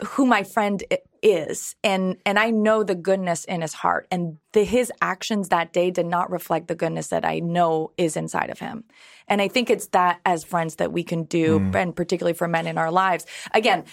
[0.09, 0.83] who my friend
[1.31, 5.73] is, and and I know the goodness in his heart, and the, his actions that
[5.73, 8.83] day did not reflect the goodness that I know is inside of him.
[9.27, 11.75] And I think it's that as friends that we can do, Mm.
[11.75, 13.25] and particularly for men in our lives.
[13.53, 13.83] Again.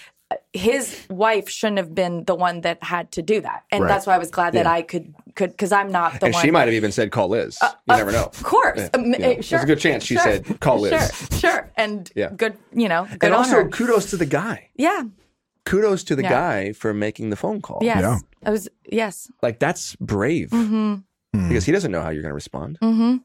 [0.53, 3.89] His wife shouldn't have been the one that had to do that, and Right.
[3.89, 4.73] that's why I was glad that Yeah.
[4.73, 6.27] I could could because I'm not the one.
[6.29, 6.43] And one.
[6.45, 7.59] she might have even said, call Liz.
[7.63, 8.25] you never know.
[8.25, 8.79] Of course.
[8.81, 9.17] Yeah, Um, yeah.
[9.17, 9.59] uh, sure.
[9.59, 10.23] There's a good chance she Sure.
[10.25, 10.93] said, call Liz.
[10.93, 11.71] Sure, sure.
[11.77, 12.31] And Yeah.
[12.37, 13.69] good, you know, good And also, her.
[13.69, 14.71] kudos to the guy.
[14.77, 15.03] Yeah.
[15.67, 16.29] Kudos to the Yeah.
[16.31, 17.79] guy for making the phone call.
[17.83, 18.01] Yes.
[18.01, 18.19] Yeah.
[18.45, 19.31] I was, yes.
[19.43, 21.49] Like, that's brave Mm-hmm.
[21.49, 22.79] because he doesn't know how you're going to respond.
[22.83, 23.17] Mm-hmm.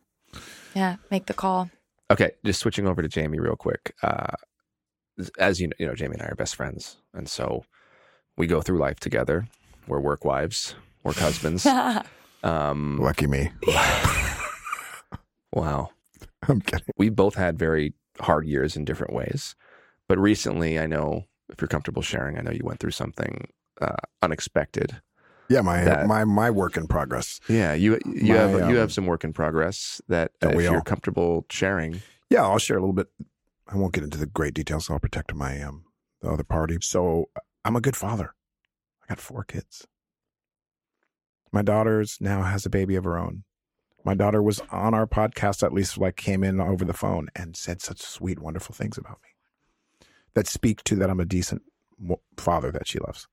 [0.75, 0.95] Yeah.
[1.12, 1.69] Make the call.
[2.12, 3.93] Okay, just switching over to Jamey real quick.
[4.02, 4.36] Uh,
[5.38, 7.65] as you know, you know, Jamey and I are best friends, and so
[8.38, 9.47] we go through life together.
[9.88, 11.67] We're work wives, work husbands.
[12.41, 13.52] Um, Lucky me.
[15.54, 15.89] wow,
[16.47, 16.86] I'm kidding.
[16.97, 19.56] we both had very hard years in different ways,
[20.08, 23.48] but recently, I know if you're comfortable sharing, I know you went through something
[23.82, 25.02] uh, unexpected.
[25.50, 27.40] Yeah, my That- my my work in progress.
[27.50, 30.62] Yeah, you you My, have you um, have some work in progress that uh, if
[30.62, 30.82] you're all?
[30.82, 32.02] comfortable sharing.
[32.30, 33.08] Yeah, I'll share a little bit.
[33.68, 34.86] I won't get into the great details.
[34.86, 35.86] So I'll protect my um
[36.22, 36.78] the other party.
[36.82, 37.30] So
[37.66, 38.36] I'm a good father.
[39.04, 39.88] I got four kids.
[41.52, 43.44] My daughter's now has a baby of her own.
[44.06, 47.58] My daughter was on our podcast, at least like came in over the phone and
[47.58, 49.30] said such sweet, wonderful things about me
[50.39, 51.63] that speak to that I'm a decent
[52.38, 53.28] father that she loves.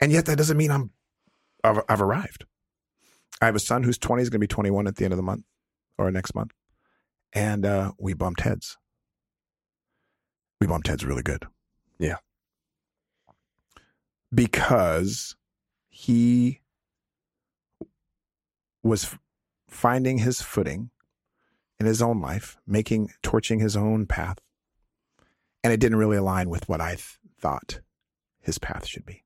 [0.00, 0.90] And yet that doesn't mean I'm
[1.62, 2.44] I've, I've arrived.
[3.40, 5.16] I have a son who's 20, is going to be 21 at the end of
[5.16, 5.44] the month
[5.98, 6.50] or next month.
[7.32, 8.78] And uh, we bumped heads.
[10.60, 11.46] We bumped heads really good.
[12.00, 12.16] Yeah.
[14.34, 15.36] Because
[15.88, 16.62] he
[18.82, 19.16] was
[19.68, 20.90] finding his footing
[21.78, 24.38] in his own life, making, torching his own path.
[25.64, 27.80] And it didn't really align with what I th- thought
[28.40, 29.24] his path should be.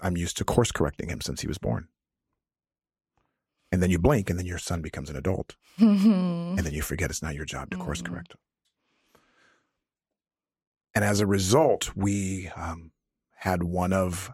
[0.00, 1.88] I'm used to course correcting him since he was born.
[3.72, 5.56] And then you blink, and then your son becomes an adult.
[6.58, 8.34] And then you forget it's not your job to course correct.
[10.94, 12.92] And as a result, we um,
[13.34, 14.30] had one of,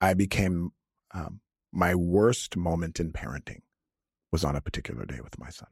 [0.00, 0.72] I became,
[1.12, 1.40] um,
[1.72, 3.62] my worst moment in parenting
[4.32, 5.68] was on a particular day with my son.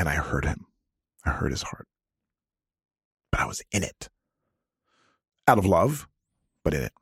[0.00, 0.64] And I heard him.
[1.26, 1.86] I heard his heart.
[3.30, 4.08] But I was in it.
[5.46, 6.08] Out of love,
[6.64, 6.92] but in it.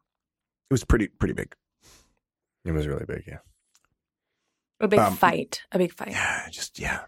[0.69, 1.55] It was pretty, pretty big.
[2.65, 3.39] It was really big, yeah.
[4.81, 5.63] A big Um, fight.
[5.71, 6.11] A big fight.
[6.11, 7.05] Yeah, just, yeah.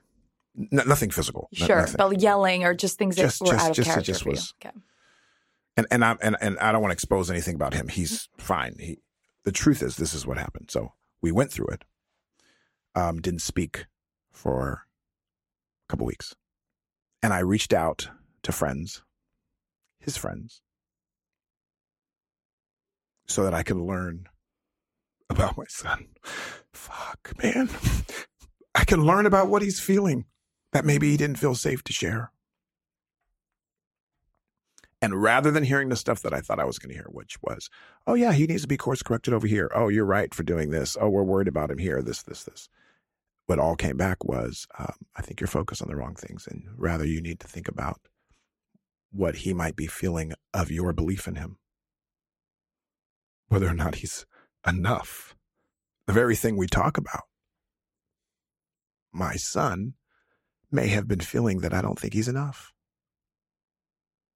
[0.56, 1.48] N- nothing physical.
[1.52, 1.96] Sure, nothing.
[1.98, 4.22] but yelling or just things that Just- were just- out of just- it character just
[4.22, 4.68] for was- you.
[4.70, 4.78] Okay.
[5.76, 7.88] and and I and, and I don't want to expose anything about him.
[7.88, 8.76] He's fine.
[8.78, 9.00] He
[9.44, 10.70] the truth is this is what happened.
[10.70, 11.84] So we went through it.
[12.94, 13.86] Um, didn't speak
[14.32, 14.89] for a
[15.90, 16.34] couple weeks,
[17.22, 18.08] and I reached out
[18.44, 19.02] to friends,
[19.98, 20.62] his friends,
[23.26, 24.26] so that I could learn
[25.28, 26.08] about my son.
[26.72, 27.68] Fuck, man,
[28.74, 30.24] I can learn about what he's feeling
[30.72, 32.32] that maybe he didn't feel safe to share.
[35.02, 37.38] And rather than hearing the stuff that I thought I was going to hear, which
[37.42, 37.70] was,
[38.06, 39.70] oh, yeah, he needs to be course corrected over here.
[39.74, 40.96] Oh, you're right for doing this.
[41.00, 42.02] Oh, we're worried about him here.
[42.02, 42.68] This, this, this.
[43.50, 46.46] What all came back was, um, I think you're focused on the wrong things.
[46.46, 48.00] And rather, you need to think about
[49.10, 51.58] what he might be feeling of your belief in him,
[53.48, 54.24] whether or not he's
[54.64, 55.34] enough.
[56.06, 57.24] The very thing we talk about.
[59.12, 59.94] My son
[60.70, 62.72] may have been feeling that I don't think he's enough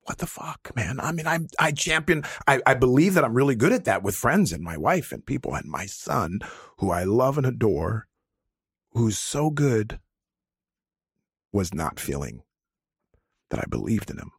[0.06, 1.00] what the fuck, man?
[1.00, 4.14] I mean, I'm, I champion, I, I believe that I'm really good at that with
[4.14, 6.40] friends and my wife and people and my son,
[6.76, 8.06] who I love and adore,
[8.94, 9.98] who's so good,
[11.52, 12.42] was not feeling
[13.50, 14.32] that I believed in him,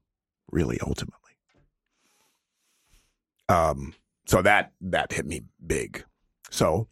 [0.51, 1.19] really, ultimately.
[3.47, 3.93] Um,
[4.25, 6.03] so that, that hit me big.
[6.49, 6.87] So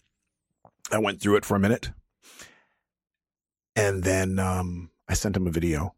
[0.92, 1.92] I went through it for a minute.
[3.76, 5.96] And then, um, I sent him a video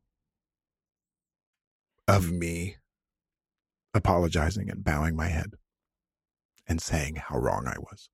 [2.08, 2.78] of me
[3.93, 5.54] apologizing and bowing my head
[6.67, 8.10] and saying how wrong I was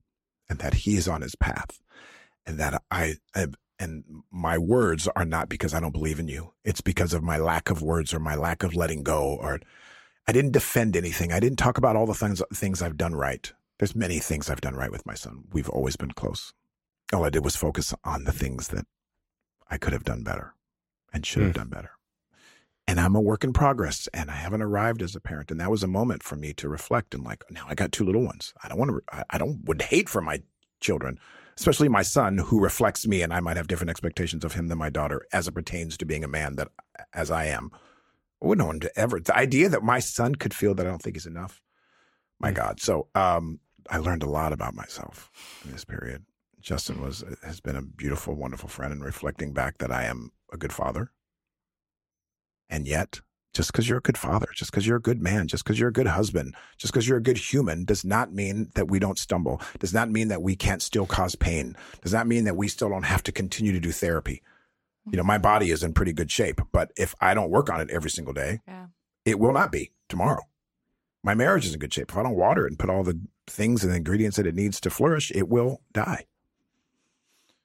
[0.50, 1.80] and that he is on his path
[2.46, 3.48] and that I, I
[3.80, 6.54] and my words are not because I don't believe in you.
[6.64, 9.60] It's because of my lack of words or my lack of letting go or
[10.28, 11.32] I didn't defend anything.
[11.32, 13.52] I didn't talk about all the things things I've done right.
[13.80, 15.46] There's many things I've done right with my son.
[15.52, 16.54] We've always been close.
[17.14, 18.86] All I did was focus on the things that
[19.70, 20.54] I could have done better
[21.14, 21.60] and should have Hmm.
[21.62, 21.92] done better
[22.88, 25.52] and I'm a work in progress and I haven't arrived as a parent.
[25.52, 28.04] And that was a moment for me to reflect and like, now I got two
[28.06, 28.54] little ones.
[28.64, 30.42] I don't want to, I, I don't, would hate for my
[30.82, 31.20] children,
[31.62, 34.80] especially my son who reflects me and I might have different expectations of him than
[34.80, 36.70] my daughter as it pertains to being a man that
[37.14, 37.70] as I am.
[38.42, 41.04] I wouldn't want to ever, the idea that my son could feel that I don't
[41.04, 41.62] think he's enough.
[42.40, 42.80] My God.
[42.80, 43.60] So, um,
[43.92, 45.30] I learned a lot about myself
[45.64, 46.26] in this period.
[46.60, 50.58] Justin was, has been a beautiful, wonderful friend and reflecting back that I am a
[50.58, 51.12] good father.
[52.70, 53.22] And yet,
[53.54, 55.90] just because you're a good father, just because you're a good man, just because you're
[55.90, 59.20] a good husband, just because you're a good human does not mean that we don't
[59.20, 62.68] stumble, does not mean that we can't still cause pain, does not mean that we
[62.68, 64.42] still don't have to continue to do therapy.
[65.10, 67.82] You know, my body is in pretty good shape, but if I don't work on
[67.82, 68.86] it every single day, Yeah.
[69.26, 70.44] it will not be tomorrow.
[71.24, 72.12] My marriage is in good shape.
[72.12, 74.56] If I don't water it and put all the things and the ingredients that it
[74.56, 76.26] needs to flourish, it will die.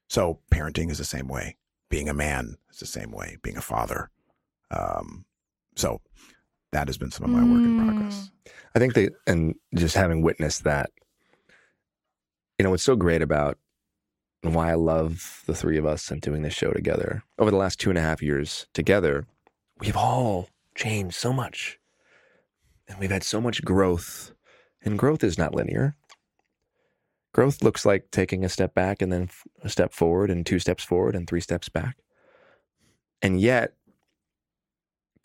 [0.09, 1.57] So parenting is the same way.
[1.91, 3.37] Being a man is the same way.
[3.43, 4.11] Being a father.
[4.71, 5.25] Um,
[5.77, 6.01] so
[6.73, 8.15] that has been some of my work in progress.
[8.15, 8.53] Mm.
[8.75, 10.91] I think that, and just having witnessed that,
[12.59, 13.59] you know, what's so great about
[14.43, 17.57] and why I love the three of us and doing this show together over the
[17.57, 19.27] last two and a half years together,
[19.79, 21.79] we've all changed so much.
[22.89, 24.33] And we've had so much growth.
[24.83, 25.97] And growth is not linear.
[27.35, 29.29] Growth looks like taking a step back and then
[29.63, 31.97] a step forward and two steps forward and three steps back.
[33.21, 33.75] And yet,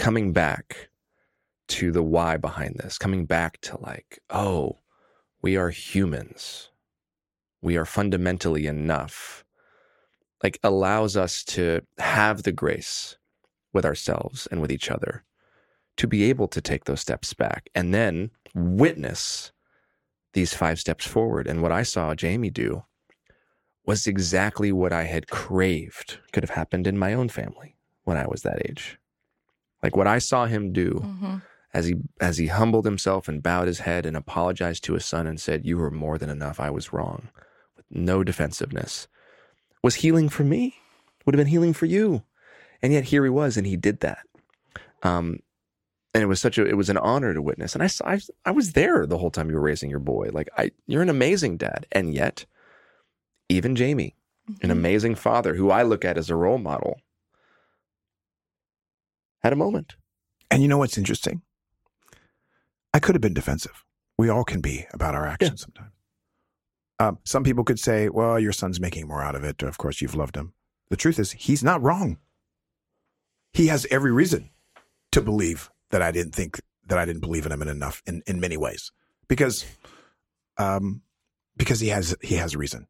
[0.02, 0.90] coming back
[1.68, 4.80] to the why behind this, coming back to like, oh,
[5.44, 6.72] we are humans.
[7.62, 9.46] We are fundamentally enough.
[10.44, 13.18] Like allows us to have the grace
[13.74, 15.24] with ourselves and with each other
[15.98, 19.52] to be able to take those steps back and then witness
[20.34, 21.46] these five steps forward.
[21.46, 22.86] And what I saw Jamey do
[23.86, 28.26] was exactly what I had craved could have happened in my own family when I
[28.26, 28.98] was that age.
[29.84, 31.36] Like what I saw him do Mm-hmm.
[31.74, 35.28] as he as he humbled himself and bowed his head and apologized to his son
[35.28, 36.60] and said, "You were more than enough.
[36.60, 37.30] I was wrong,"
[37.76, 39.08] with no defensiveness,
[39.84, 40.76] was healing for me.
[41.26, 42.24] Would have been healing for you,
[42.82, 44.26] and yet here he was, and he did that.
[45.04, 45.40] Um,
[46.14, 47.74] and it was such a it was an honor to witness.
[47.74, 50.30] And I saw I, I was there the whole time you were raising your boy.
[50.34, 52.46] Like I, you're an amazing dad, and yet,
[53.50, 54.14] even Jamey,
[54.62, 57.00] an amazing father who I look at as a role model,
[59.44, 59.96] had a moment.
[60.50, 61.42] And you know what's interesting?
[62.94, 63.84] I could have been defensive.
[64.18, 65.92] We all can be about our actions sometimes.
[67.00, 69.64] Um, some people could say, well, your son's making more out of it.
[69.64, 70.54] Of course, you've loved him.
[70.90, 72.18] The truth is, he's not wrong.
[73.54, 74.52] He has every reason
[75.14, 78.22] to believe that I didn't think that I didn't believe in him in enough in,
[78.28, 78.92] in many ways
[79.28, 79.66] because,
[80.58, 81.02] um,
[81.58, 82.88] because he has he has a reason.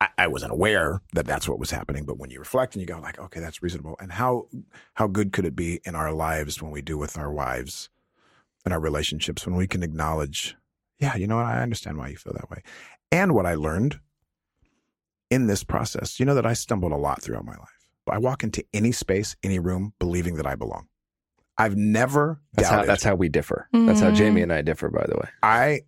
[0.00, 2.86] I, I wasn't aware that that's what was happening, but when you reflect and you
[2.86, 3.96] go like, okay, that's reasonable.
[4.00, 4.48] And how
[4.94, 7.88] how good could it be in our lives when we do with our wives
[8.64, 10.56] and our relationships when we can acknowledge,
[10.98, 12.62] yeah, you know what, I understand why you feel that way.
[13.10, 14.00] And what I learned
[15.30, 17.88] in this process, you know that I stumbled a lot throughout my life.
[18.08, 20.86] I walk into any space, any room, believing that I belong.
[21.58, 22.88] I've never That's how doubted.
[22.90, 23.68] that's how we differ.
[23.72, 24.16] That's how Mhm.
[24.16, 25.28] Jamey and I differ, by the way.
[25.42, 25.80] I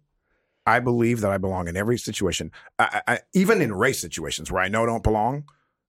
[0.68, 4.62] I believe that I belong in every situation, I, I, even in race situations where
[4.62, 5.44] I know I don't belong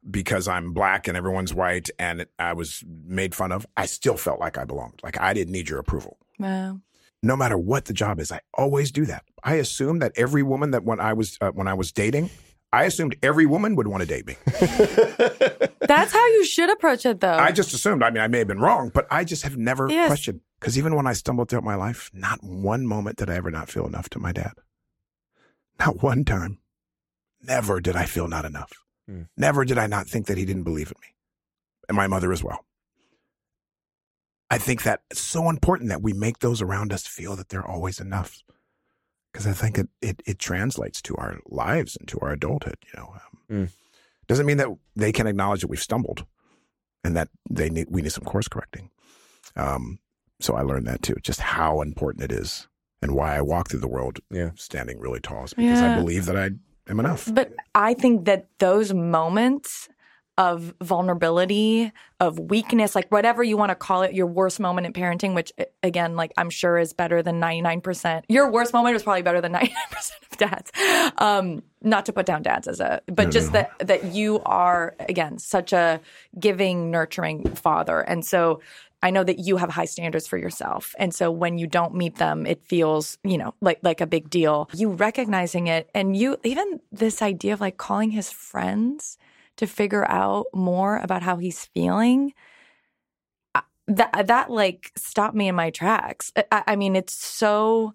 [0.10, 3.66] because I'm black and everyone's white and I was made fun of.
[3.76, 5.02] I still felt like I belonged.
[5.04, 6.18] Like I didn't need your approval.
[6.40, 6.80] Wow.
[7.22, 9.24] No matter what the job is, I always do that.
[9.44, 12.30] I assume that every woman that when I was uh, when I was dating,
[12.72, 14.36] I assumed every woman would want to date me.
[15.82, 17.34] That's how you should approach it, though.
[17.38, 18.04] I just assumed.
[18.04, 20.08] I mean, I may have been wrong, but I just have never Yes.
[20.08, 20.42] questioned.
[20.60, 23.70] Because even when I stumbled throughout my life, not one moment did I ever not
[23.70, 24.54] feel enough to my dad.
[25.80, 26.60] Not one time.
[27.42, 28.72] Never did I feel not enough.
[29.08, 29.24] Hmm.
[29.38, 31.16] Never did I not think that he didn't believe in me.
[31.88, 32.66] And my mother as well.
[34.52, 37.66] I think that it's so important that we make those around us feel that they're
[37.66, 38.44] always enough.
[39.32, 43.00] Because I think it, it, it translates to our lives and to our adulthood, you
[43.00, 43.14] know.
[43.14, 43.66] Um, Hmm.
[44.28, 46.26] Doesn't mean that they can acknowledge that we've stumbled
[47.04, 48.92] and that they need we need some course correcting.
[49.56, 49.98] Um,
[50.40, 52.68] so I learned that too, just how important it is
[53.02, 54.52] and why I walk through the world Yeah.
[54.56, 56.50] standing really tall is because I believe that I
[56.90, 57.30] am enough.
[57.34, 59.90] But I think that those moments
[60.38, 64.94] of vulnerability, of weakness, like whatever you want to call it, your worst moment in
[64.94, 65.52] parenting, which
[65.84, 68.24] again, like I'm sure is better than 99%.
[68.30, 69.72] Your worst moment is probably better than 99%
[70.32, 70.72] of dads.
[71.18, 73.52] Um, not to put down dads as a, but No, just no.
[73.80, 76.00] that, that you are, again, such a
[76.40, 78.00] giving, nurturing father.
[78.00, 78.62] And so
[79.02, 80.94] I know that you have high standards for yourself.
[81.00, 84.30] And so when you don't meet them, it feels, you know, like like a big
[84.30, 84.70] deal.
[84.74, 89.18] You recognizing it and you even this idea of like calling his friends
[89.58, 92.34] to figure out more about how he's feeling.
[93.56, 96.32] uh, That that like stopped me in my tracks.
[96.52, 97.94] I, I mean, it's so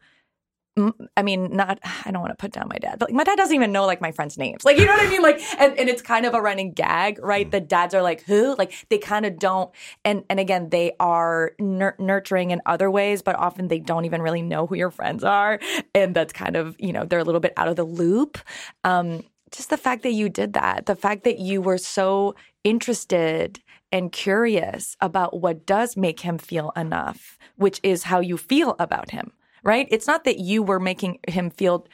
[1.16, 3.36] I mean, not, I don't want to put down my dad, but like, my dad
[3.36, 4.64] doesn't even know like my friends' names.
[4.64, 5.22] Like, you know what I mean?
[5.22, 7.48] Like, and, and it's kind of a running gag, right?
[7.48, 8.56] The dads are like, who?
[8.56, 9.70] Like, they kind of don't.
[10.04, 14.20] And, and again, they are nur- nurturing in other ways, but often they don't even
[14.20, 15.60] really know who your friends are.
[15.94, 18.38] And that's kind of, you know, they're a little bit out of the loop.
[18.82, 22.34] Um, just the fact that you did that, the fact that you were so
[22.64, 23.60] interested
[23.92, 29.12] and curious about what does make him feel enough, which is how you feel about
[29.12, 29.30] him,
[29.64, 29.88] right?
[29.90, 31.86] It's not that you were making him feel,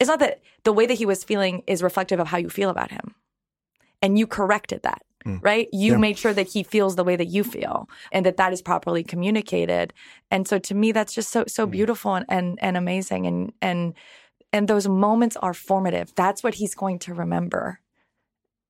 [0.00, 2.70] it's not that the way that he was feeling is reflective of how you feel
[2.70, 3.14] about him.
[4.00, 5.38] And you corrected that, hmm.
[5.40, 5.68] right?
[5.72, 5.98] You Yeah.
[5.98, 9.02] made sure that he feels the way that you feel and that that is properly
[9.02, 9.92] communicated.
[10.30, 11.72] And so to me, that's just so, so hmm.
[11.72, 13.26] beautiful and, and, and amazing.
[13.26, 13.94] And, and,
[14.52, 16.14] and those moments are formative.
[16.14, 17.80] That's what he's going to remember,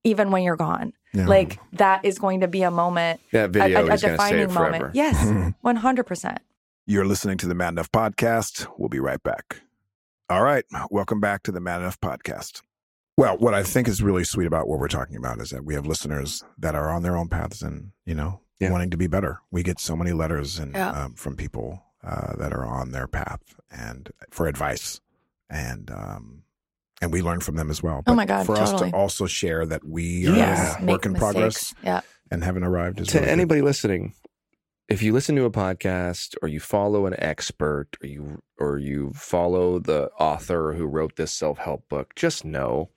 [0.02, 0.92] even when you're gone.
[1.14, 1.26] Yeah.
[1.26, 4.16] Like that is going to be a moment, That a, video a- a is going
[4.16, 4.94] to stay defining moment.
[4.94, 6.40] Yes, one hundred percent.
[6.90, 8.66] You're listening to the Man Enough Podcast.
[8.78, 9.60] We'll be right back.
[10.30, 10.64] All right.
[10.90, 12.62] Welcome back to the Man Enough Podcast.
[13.18, 15.74] Well, what I think is really sweet about what we're talking about is that we
[15.74, 18.70] have listeners that are on their own paths and, you know, Yeah.
[18.72, 19.40] wanting to be better.
[19.50, 20.88] We get so many letters and Yeah.
[20.90, 25.00] um, from people uh, that are on their path and for advice.
[25.50, 26.44] And, um,
[27.02, 28.02] and we learn from them as well.
[28.06, 31.12] Oh my God, For us to also share that we are Yes, a work in
[31.14, 31.74] progress.
[31.82, 33.32] Yeah, and haven't arrived is to really good.
[33.32, 34.14] anybody listening,
[34.88, 39.12] if you listen to a podcast or you follow an expert or you or you
[39.14, 42.90] follow the author who wrote this self-help book, just know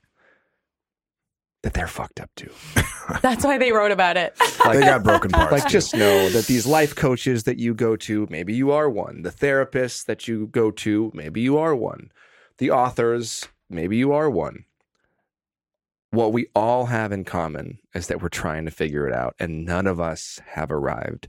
[1.64, 2.50] that they're fucked up too.
[3.22, 4.36] That's why they wrote about it.
[4.66, 5.52] they got broken parts.
[5.52, 5.70] Like, too.
[5.70, 9.22] just know that these life coaches that you go to, maybe you are one.
[9.22, 12.10] The therapists that you go to, maybe you are one.
[12.58, 14.66] The authors, maybe you are one.
[16.12, 19.66] What we all have in common is that we're trying to figure it out, and
[19.66, 21.28] none of us have arrived.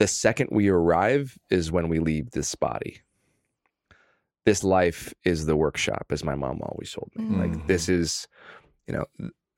[0.00, 3.02] The second we arrive is when we leave this body.
[4.46, 7.36] This life is the workshop, as my mom always told me.
[7.36, 7.66] Like, mm.
[7.66, 8.26] this is,
[8.86, 9.04] you know,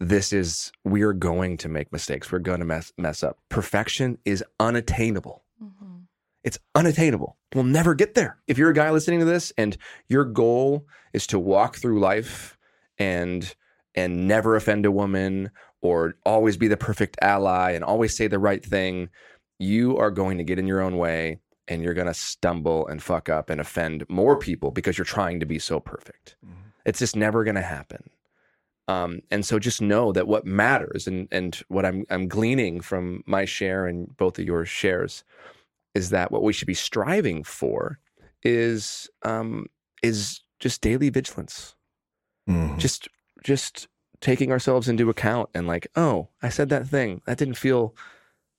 [0.01, 2.33] this is we're going to make mistakes.
[2.33, 3.39] We're going to mess mess up.
[3.51, 5.45] Perfection is unattainable.
[5.63, 5.99] Mm-hmm.
[6.43, 7.37] It's unattainable.
[7.55, 8.39] We'll never get there.
[8.49, 9.77] If you're a guy listening to this and
[10.09, 12.59] your goal is to walk through life
[12.99, 13.55] and
[13.95, 18.41] and never offend a woman or always be the perfect ally and always say the
[18.41, 19.09] right thing
[19.63, 21.39] you are going to get in your own way
[21.69, 25.39] and you're going to stumble and fuck up and offend more people because you're trying
[25.41, 26.37] to be so perfect
[26.85, 28.03] it's just never going to happen
[28.89, 33.23] um, and so just know that what matters and, and what I'm, I'm gleaning from
[33.27, 35.23] my share and both of your shares
[35.95, 37.99] is that what we should be striving for
[38.43, 39.67] is, um,
[40.03, 41.77] is just daily vigilance.
[42.49, 42.77] Mhm.
[42.79, 43.09] Just,
[43.45, 43.87] just
[44.21, 47.23] taking ourselves into account and like, oh, I said that thing.
[47.27, 47.95] That didn't feel,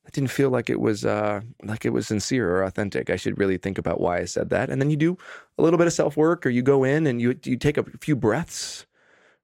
[0.04, 3.10] that didn't feel like it was, uh, like it was sincere or authentic.
[3.10, 4.70] I should really think about why I said that.
[4.70, 5.18] And then you do
[5.58, 7.84] a little bit of self work or you go in and you, you take a
[8.00, 8.86] few breaths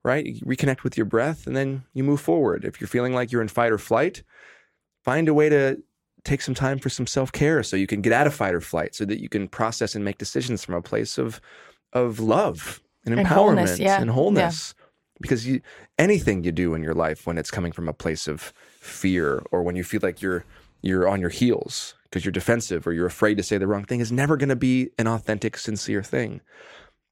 [0.03, 0.25] right?
[0.25, 2.63] You reconnect with your breath and then you move forward.
[2.65, 4.23] If you're feeling like you're in fight or flight,
[5.03, 5.77] find a way to
[6.23, 8.95] take some time for some self-care so you can get out of fight or flight
[8.95, 11.41] so that you can process and make decisions from a place of
[11.93, 14.01] of love and And empowerment wholeness, yeah.
[14.01, 14.73] and wholeness.
[15.21, 15.61] Because you
[15.97, 19.63] anything you do in your life when it's coming from a place of fear or
[19.63, 20.45] when you feel like you're
[20.81, 23.99] you're on your heels because you're defensive or you're afraid to say the wrong thing
[23.99, 26.41] is never going to be an authentic sincere thing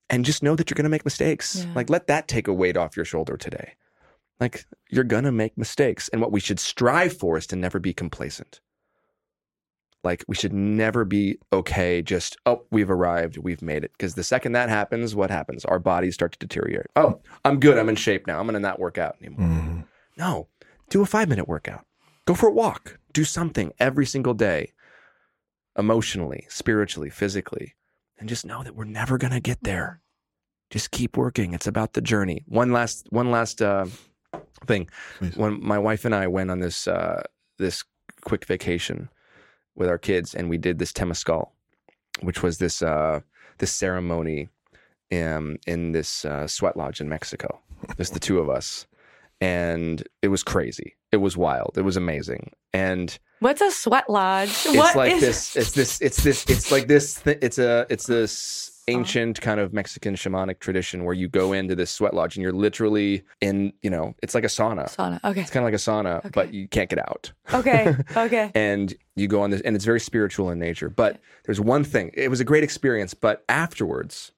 [0.09, 1.65] and just know that you're going to make mistakes.
[1.65, 1.73] Yeah.
[1.75, 3.73] Like, let that take a weight off your shoulder today.
[4.39, 6.09] Like, you're going to make mistakes.
[6.09, 8.61] And what we should strive for is to never be complacent.
[10.03, 13.91] Like, we should never be okay, just, oh, we've arrived, we've made it.
[13.93, 15.65] Because the second that happens, what happens?
[15.65, 16.87] Our bodies start to deteriorate.
[16.95, 19.47] Oh, I'm good, I'm in shape now, I'm to not work out anymore.
[19.47, 19.85] Mhm.
[20.17, 20.47] No,
[20.89, 21.85] do a five minute workout.
[22.25, 22.99] Go for a walk.
[23.11, 24.73] Do something every single day,
[25.77, 27.75] emotionally, spiritually, physically,
[28.19, 30.01] and just know that we're never going to get there.
[30.69, 31.53] Just keep working.
[31.53, 32.43] It's about the journey.
[32.47, 33.85] One last, one last uh,
[34.65, 34.89] thing.
[35.17, 35.37] Please.
[35.37, 37.23] When my wife and I went on this uh,
[37.57, 37.83] this
[38.25, 39.09] quick vacation
[39.77, 41.49] with our kids, and we did this temazcal,
[42.21, 43.21] which was this uh,
[43.59, 44.49] this ceremony
[45.13, 47.59] um, in this uh, sweat lodge in Mexico.
[47.95, 48.85] Just the two of us,
[49.39, 50.95] and it was crazy.
[51.11, 51.77] It was wild.
[51.77, 54.49] It was amazing, and What's a sweat lodge?
[54.49, 55.55] it's What like is- this.
[55.55, 56.01] It's this.
[56.01, 56.45] It's this.
[56.49, 57.21] It's like this.
[57.21, 57.85] Th- it's a.
[57.89, 62.35] It's this ancient kind of Mexican shamanic tradition where you go into this sweat lodge
[62.35, 63.73] and you're literally in.
[63.81, 64.93] You know, it's like a sauna.
[64.95, 65.23] sauna.
[65.23, 65.41] Okay.
[65.41, 66.29] It's kind of like a sauna, Okay.
[66.33, 67.31] but you can't get out.
[67.53, 67.95] Okay.
[68.15, 68.51] Okay.
[68.55, 70.89] And you go on this, and it's very spiritual in nature.
[70.89, 72.11] But there's one thing.
[72.13, 74.31] It was a great experience, but afterwards,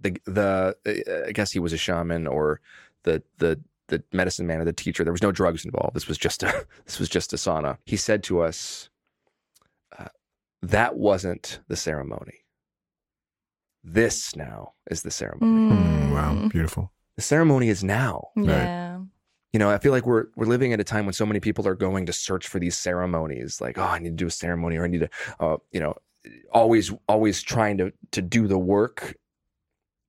[0.00, 2.60] the the uh, I guess he was a shaman or
[3.04, 5.04] the the the medicine man or the teacher.
[5.04, 5.94] There was no drugs involved.
[5.94, 7.78] This was just a this was just a sauna.
[7.86, 8.90] He said to us,
[9.98, 10.08] uh,
[10.62, 12.40] "That wasn't the ceremony.
[13.88, 15.72] This now is the ceremony.
[15.72, 16.90] Mm, wow, beautiful.
[17.14, 18.98] The ceremony is now." Yeah.
[19.52, 21.68] You know, I feel like we're we're living at a time when so many people
[21.68, 23.60] are going to search for these ceremonies.
[23.60, 25.94] Like, oh, I need to do a ceremony, or I need to, uh, you know,
[26.50, 29.16] always always trying to to do the work.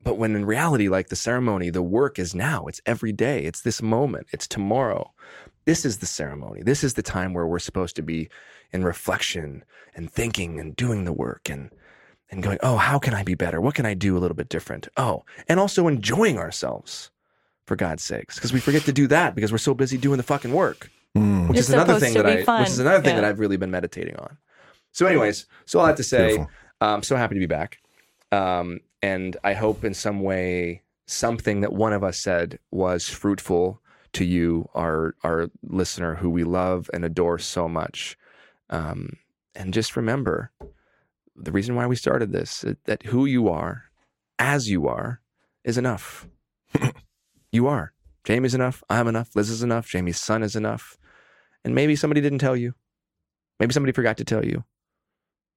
[0.02, 2.66] But when in reality, like the ceremony, the work is now.
[2.66, 3.44] It's every day.
[3.44, 4.28] It's this moment.
[4.32, 5.14] It's tomorrow.
[5.66, 6.64] This is the ceremony.
[6.64, 8.30] This is the time where we're supposed to be
[8.72, 9.64] in reflection
[9.96, 11.70] and thinking and doing the work and
[12.30, 13.62] and going, oh, how can I be better?
[13.62, 14.88] What can I do a little bit different?
[14.98, 17.10] Oh, and also enjoying ourselves
[17.66, 20.24] for God's sakes, because we forget to do that because we're so busy doing the
[20.24, 21.48] fucking work, Mm.
[21.48, 23.22] which You're is another thing that I, which is another thing yeah.
[23.22, 24.38] that I've really been meditating on.
[24.92, 26.50] So, anyways, so all I have to say, Beautiful.
[26.82, 27.80] I'm so happy to be back,
[28.32, 33.82] um, and I hope in some way something that one of us said was fruitful
[34.14, 38.18] to you, our our listener, who we love and adore so much.
[38.70, 39.18] Um,
[39.56, 40.52] and just remember
[41.38, 43.86] the reason why we started this that who you are,
[44.40, 45.22] as you are,
[45.64, 46.28] is enough.
[47.52, 47.94] you are.
[48.24, 48.84] Jamey's enough.
[48.90, 49.36] I'm enough.
[49.36, 49.88] Liz is enough.
[49.88, 50.98] Jamey's son is enough.
[51.64, 52.74] And maybe somebody didn't tell you.
[53.60, 54.66] Maybe somebody forgot to tell you.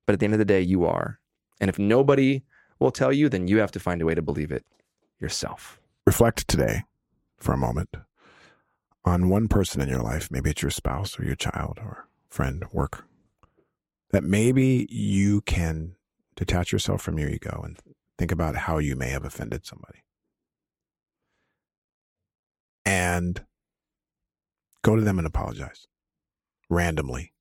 [0.06, 1.18] But at the end of the day, you are.
[1.60, 2.42] And if nobody
[2.78, 4.64] will tell you, then you have to find a way to believe it
[5.18, 5.80] yourself.
[6.06, 6.84] Reflect today
[7.38, 7.90] for a moment
[9.04, 10.30] on one person in your life.
[10.30, 13.04] Maybe it's your spouse or your child or friend, work.
[14.12, 15.94] That maybe you can
[16.34, 17.78] detach yourself from your ego and
[18.18, 20.04] think about how you may have offended somebody.
[22.84, 23.42] And and
[24.82, 25.86] go to them and apologize
[26.70, 27.32] randomly.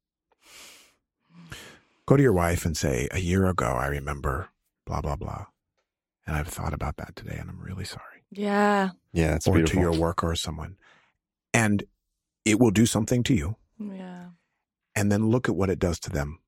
[2.06, 4.50] Go to your wife and say, A year ago, I remember
[4.86, 5.46] blah, blah, blah.
[6.28, 8.24] And I've thought about that today and I'm really sorry.
[8.32, 8.90] Yeah.
[9.14, 9.76] Yeah, that's or beautiful.
[9.76, 10.76] to your worker or someone.
[11.54, 11.84] And
[12.44, 13.56] it will do something to you.
[13.80, 14.30] Yeah.
[14.96, 16.40] And then look at what it does to them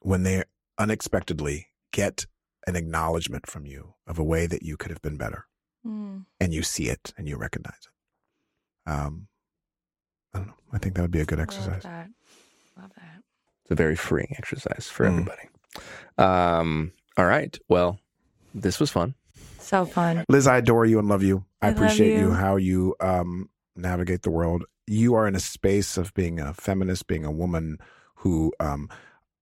[0.00, 0.44] when they
[0.78, 2.26] unexpectedly get
[2.66, 5.46] an acknowledgement from you of a way that you could have been better
[5.86, 6.24] Mm.
[6.40, 7.78] and you see it and you recognize
[8.86, 8.90] it.
[8.90, 9.28] Um,
[10.34, 10.54] I don't know.
[10.72, 11.82] I think that would be a good Love exercise.
[11.84, 12.10] that.
[12.76, 13.22] Love that.
[13.62, 15.12] It's a very freeing exercise for Mm.
[15.12, 15.48] everybody.
[16.18, 17.56] Um, all right.
[17.68, 17.98] Well,
[18.54, 19.14] this was fun.
[19.60, 20.24] So fun.
[20.28, 21.44] Liz, I adore you and love you.
[21.62, 22.28] I, I appreciate you.
[22.28, 22.32] you.
[22.32, 24.64] how you um, navigate the world.
[24.86, 27.78] You are in a space of being a feminist, being a woman
[28.16, 28.88] who um,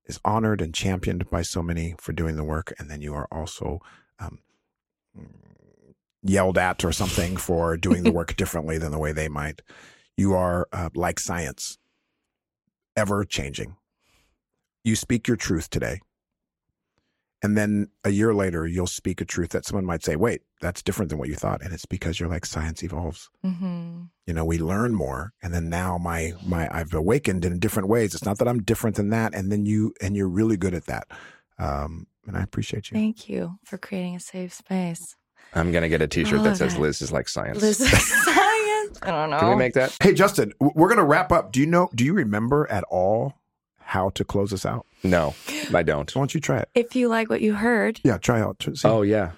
[0.07, 3.29] is honored and championed by so many for doing the work, and then you are
[3.31, 3.81] also
[4.19, 4.39] um,
[6.23, 9.63] yelled at or something for doing the work differently than the way they might.
[10.17, 11.79] You are uh, like science,
[12.97, 13.77] ever changing.
[14.85, 16.01] You speak your truth today.
[17.47, 20.83] And then a year later, you'll speak a truth that someone might say, wait, that's
[20.83, 21.63] different than what you thought.
[21.63, 23.31] And it's because you're like science evolves.
[23.45, 25.33] hmm You know, we learn more.
[25.45, 28.17] And then now my, my, I've awakened in different ways.
[28.17, 29.33] It's not that I'm different than that.
[29.33, 31.07] And then you, and you're really good at that.
[31.57, 32.97] Um, and I appreciate you.
[32.97, 35.15] Thank you for creating a safe space.
[35.55, 36.81] I'm gonna get a T-shirt that says it.
[36.81, 37.89] "Liz is like science." Liz is
[38.25, 38.99] science.
[39.03, 39.39] I don't know.
[39.39, 39.97] Can we make that?
[40.03, 41.53] Hey, Justin, we're going to wrap up.
[41.53, 43.35] Do you know, do you remember at all
[43.87, 44.85] how to close us out?
[45.05, 45.35] No,
[45.73, 46.13] I don't.
[46.15, 46.69] Why don't you try it?
[46.75, 48.63] if you like what you heard, Yeah, try out.
[48.75, 48.87] See.
[48.89, 49.31] Oh yeah.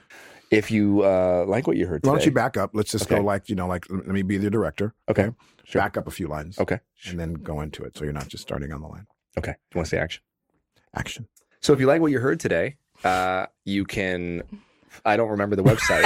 [0.51, 2.71] If you uh, like what you heard Why don't you back up?
[2.73, 4.95] Let's just go like, you know, like, let me be the director.
[5.09, 5.29] Okay,
[5.65, 5.83] sure.
[5.83, 6.59] Back up a few lines.
[6.59, 7.97] Okay, And then go into it.
[7.99, 9.07] So you're not just starting on the line.
[9.37, 9.51] okay.
[9.51, 10.23] You want to say action?
[10.95, 11.29] Action.
[11.61, 14.43] So if you like what you heard today, uh, you can.
[15.05, 16.05] I don't remember the website.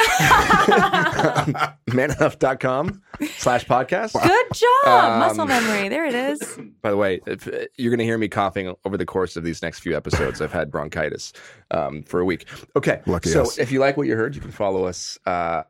[1.93, 3.03] Manenough.com
[3.37, 4.13] slash podcast.
[4.23, 5.13] good job.
[5.13, 5.89] Um, Muscle memory.
[5.89, 6.59] There it is.
[6.81, 9.45] By the way, if, uh, you're going to hear me coughing over the course of
[9.45, 10.41] these next few episodes.
[10.41, 11.33] I've had bronchitis
[11.71, 12.47] um, for a week.
[12.77, 13.01] Okay.
[13.07, 13.59] Lucky so us.
[13.59, 15.63] if you like what you heard, you can follow us uh,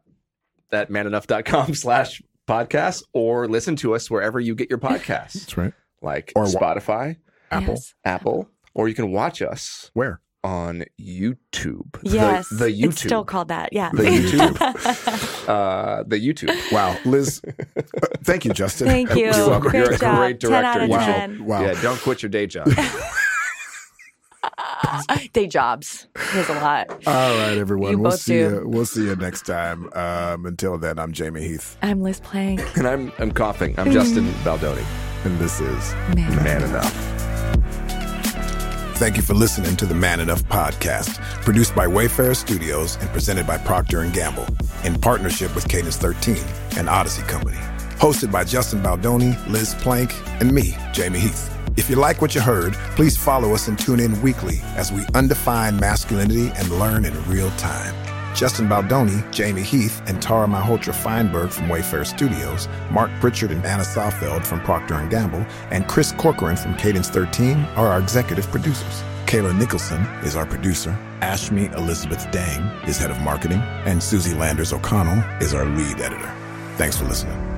[0.73, 5.73] at manenough.com slash podcast or listen to us wherever you get your podcasts, That's right.
[6.01, 7.17] like Or wa- Spotify,
[7.51, 7.75] Apple.
[7.75, 7.95] Yes.
[8.05, 10.21] Apple, or you can watch us Where?
[10.45, 11.99] On YouTube.
[12.03, 12.49] Yes.
[12.49, 12.85] The, YouTube.
[12.91, 13.73] It's still called that.
[13.73, 13.91] Yeah.
[13.93, 15.49] The YouTube.
[15.49, 16.73] uh, the YouTube.
[16.73, 16.97] Wow.
[17.05, 17.53] Liz, uh,
[18.25, 18.89] thank you, Justin.
[18.89, 19.27] Thank you.
[19.27, 19.71] You're welcome.
[19.71, 20.17] Great You're a job.
[20.19, 20.83] great 10 out director.
[20.85, 21.07] of Wow.
[21.07, 21.45] 10.
[21.45, 21.63] Wow.
[21.63, 22.69] Yeah, don't quit your day job.
[25.33, 26.09] Day jobs.
[26.35, 26.91] There's a lot.
[27.07, 27.93] All right, everyone.
[27.93, 28.39] You we'll both see do.
[28.41, 28.63] you.
[28.69, 29.89] We'll see you next time.
[29.95, 32.61] Um, until then, I'm Jamey Heath, I'm Liz Plank.
[32.77, 33.79] and I'm, I'm coughing.
[33.79, 34.85] I'm Justin Baldoni.
[35.25, 36.35] and this is Man.
[36.45, 37.12] Man enough.
[38.95, 43.47] Thank you for listening to the Man Enough podcast, produced by Wayfarer Studios and presented
[43.47, 44.47] by Procter Gamble
[44.85, 46.37] in partnership with Cadence 13
[46.77, 47.57] and Audacy Company.
[47.99, 51.51] Hosted by Justin Baldoni, Liz Plank, and me, Jamey Heath.
[51.77, 55.03] If you like what you heard, please follow us and tune in weekly as we
[55.15, 58.12] undefine masculinity and learn in real time.
[58.35, 63.83] Justin Baldoni, Jamey Heath, and Tara Malhotra Feinberg from Wayfarer Studios, Mark Pritchard and Anna
[63.83, 69.03] Sawfeld from Procter & Gamble, and Chris Corcoran from Cadence 13 are our executive producers.
[69.27, 70.99] Kayla Nicholson is our producer.
[71.21, 76.35] Ashmi Elizabeth Dang is head of marketing, and Susie Landers O'Connell is our lead editor.
[76.77, 77.52] Thanks for listening.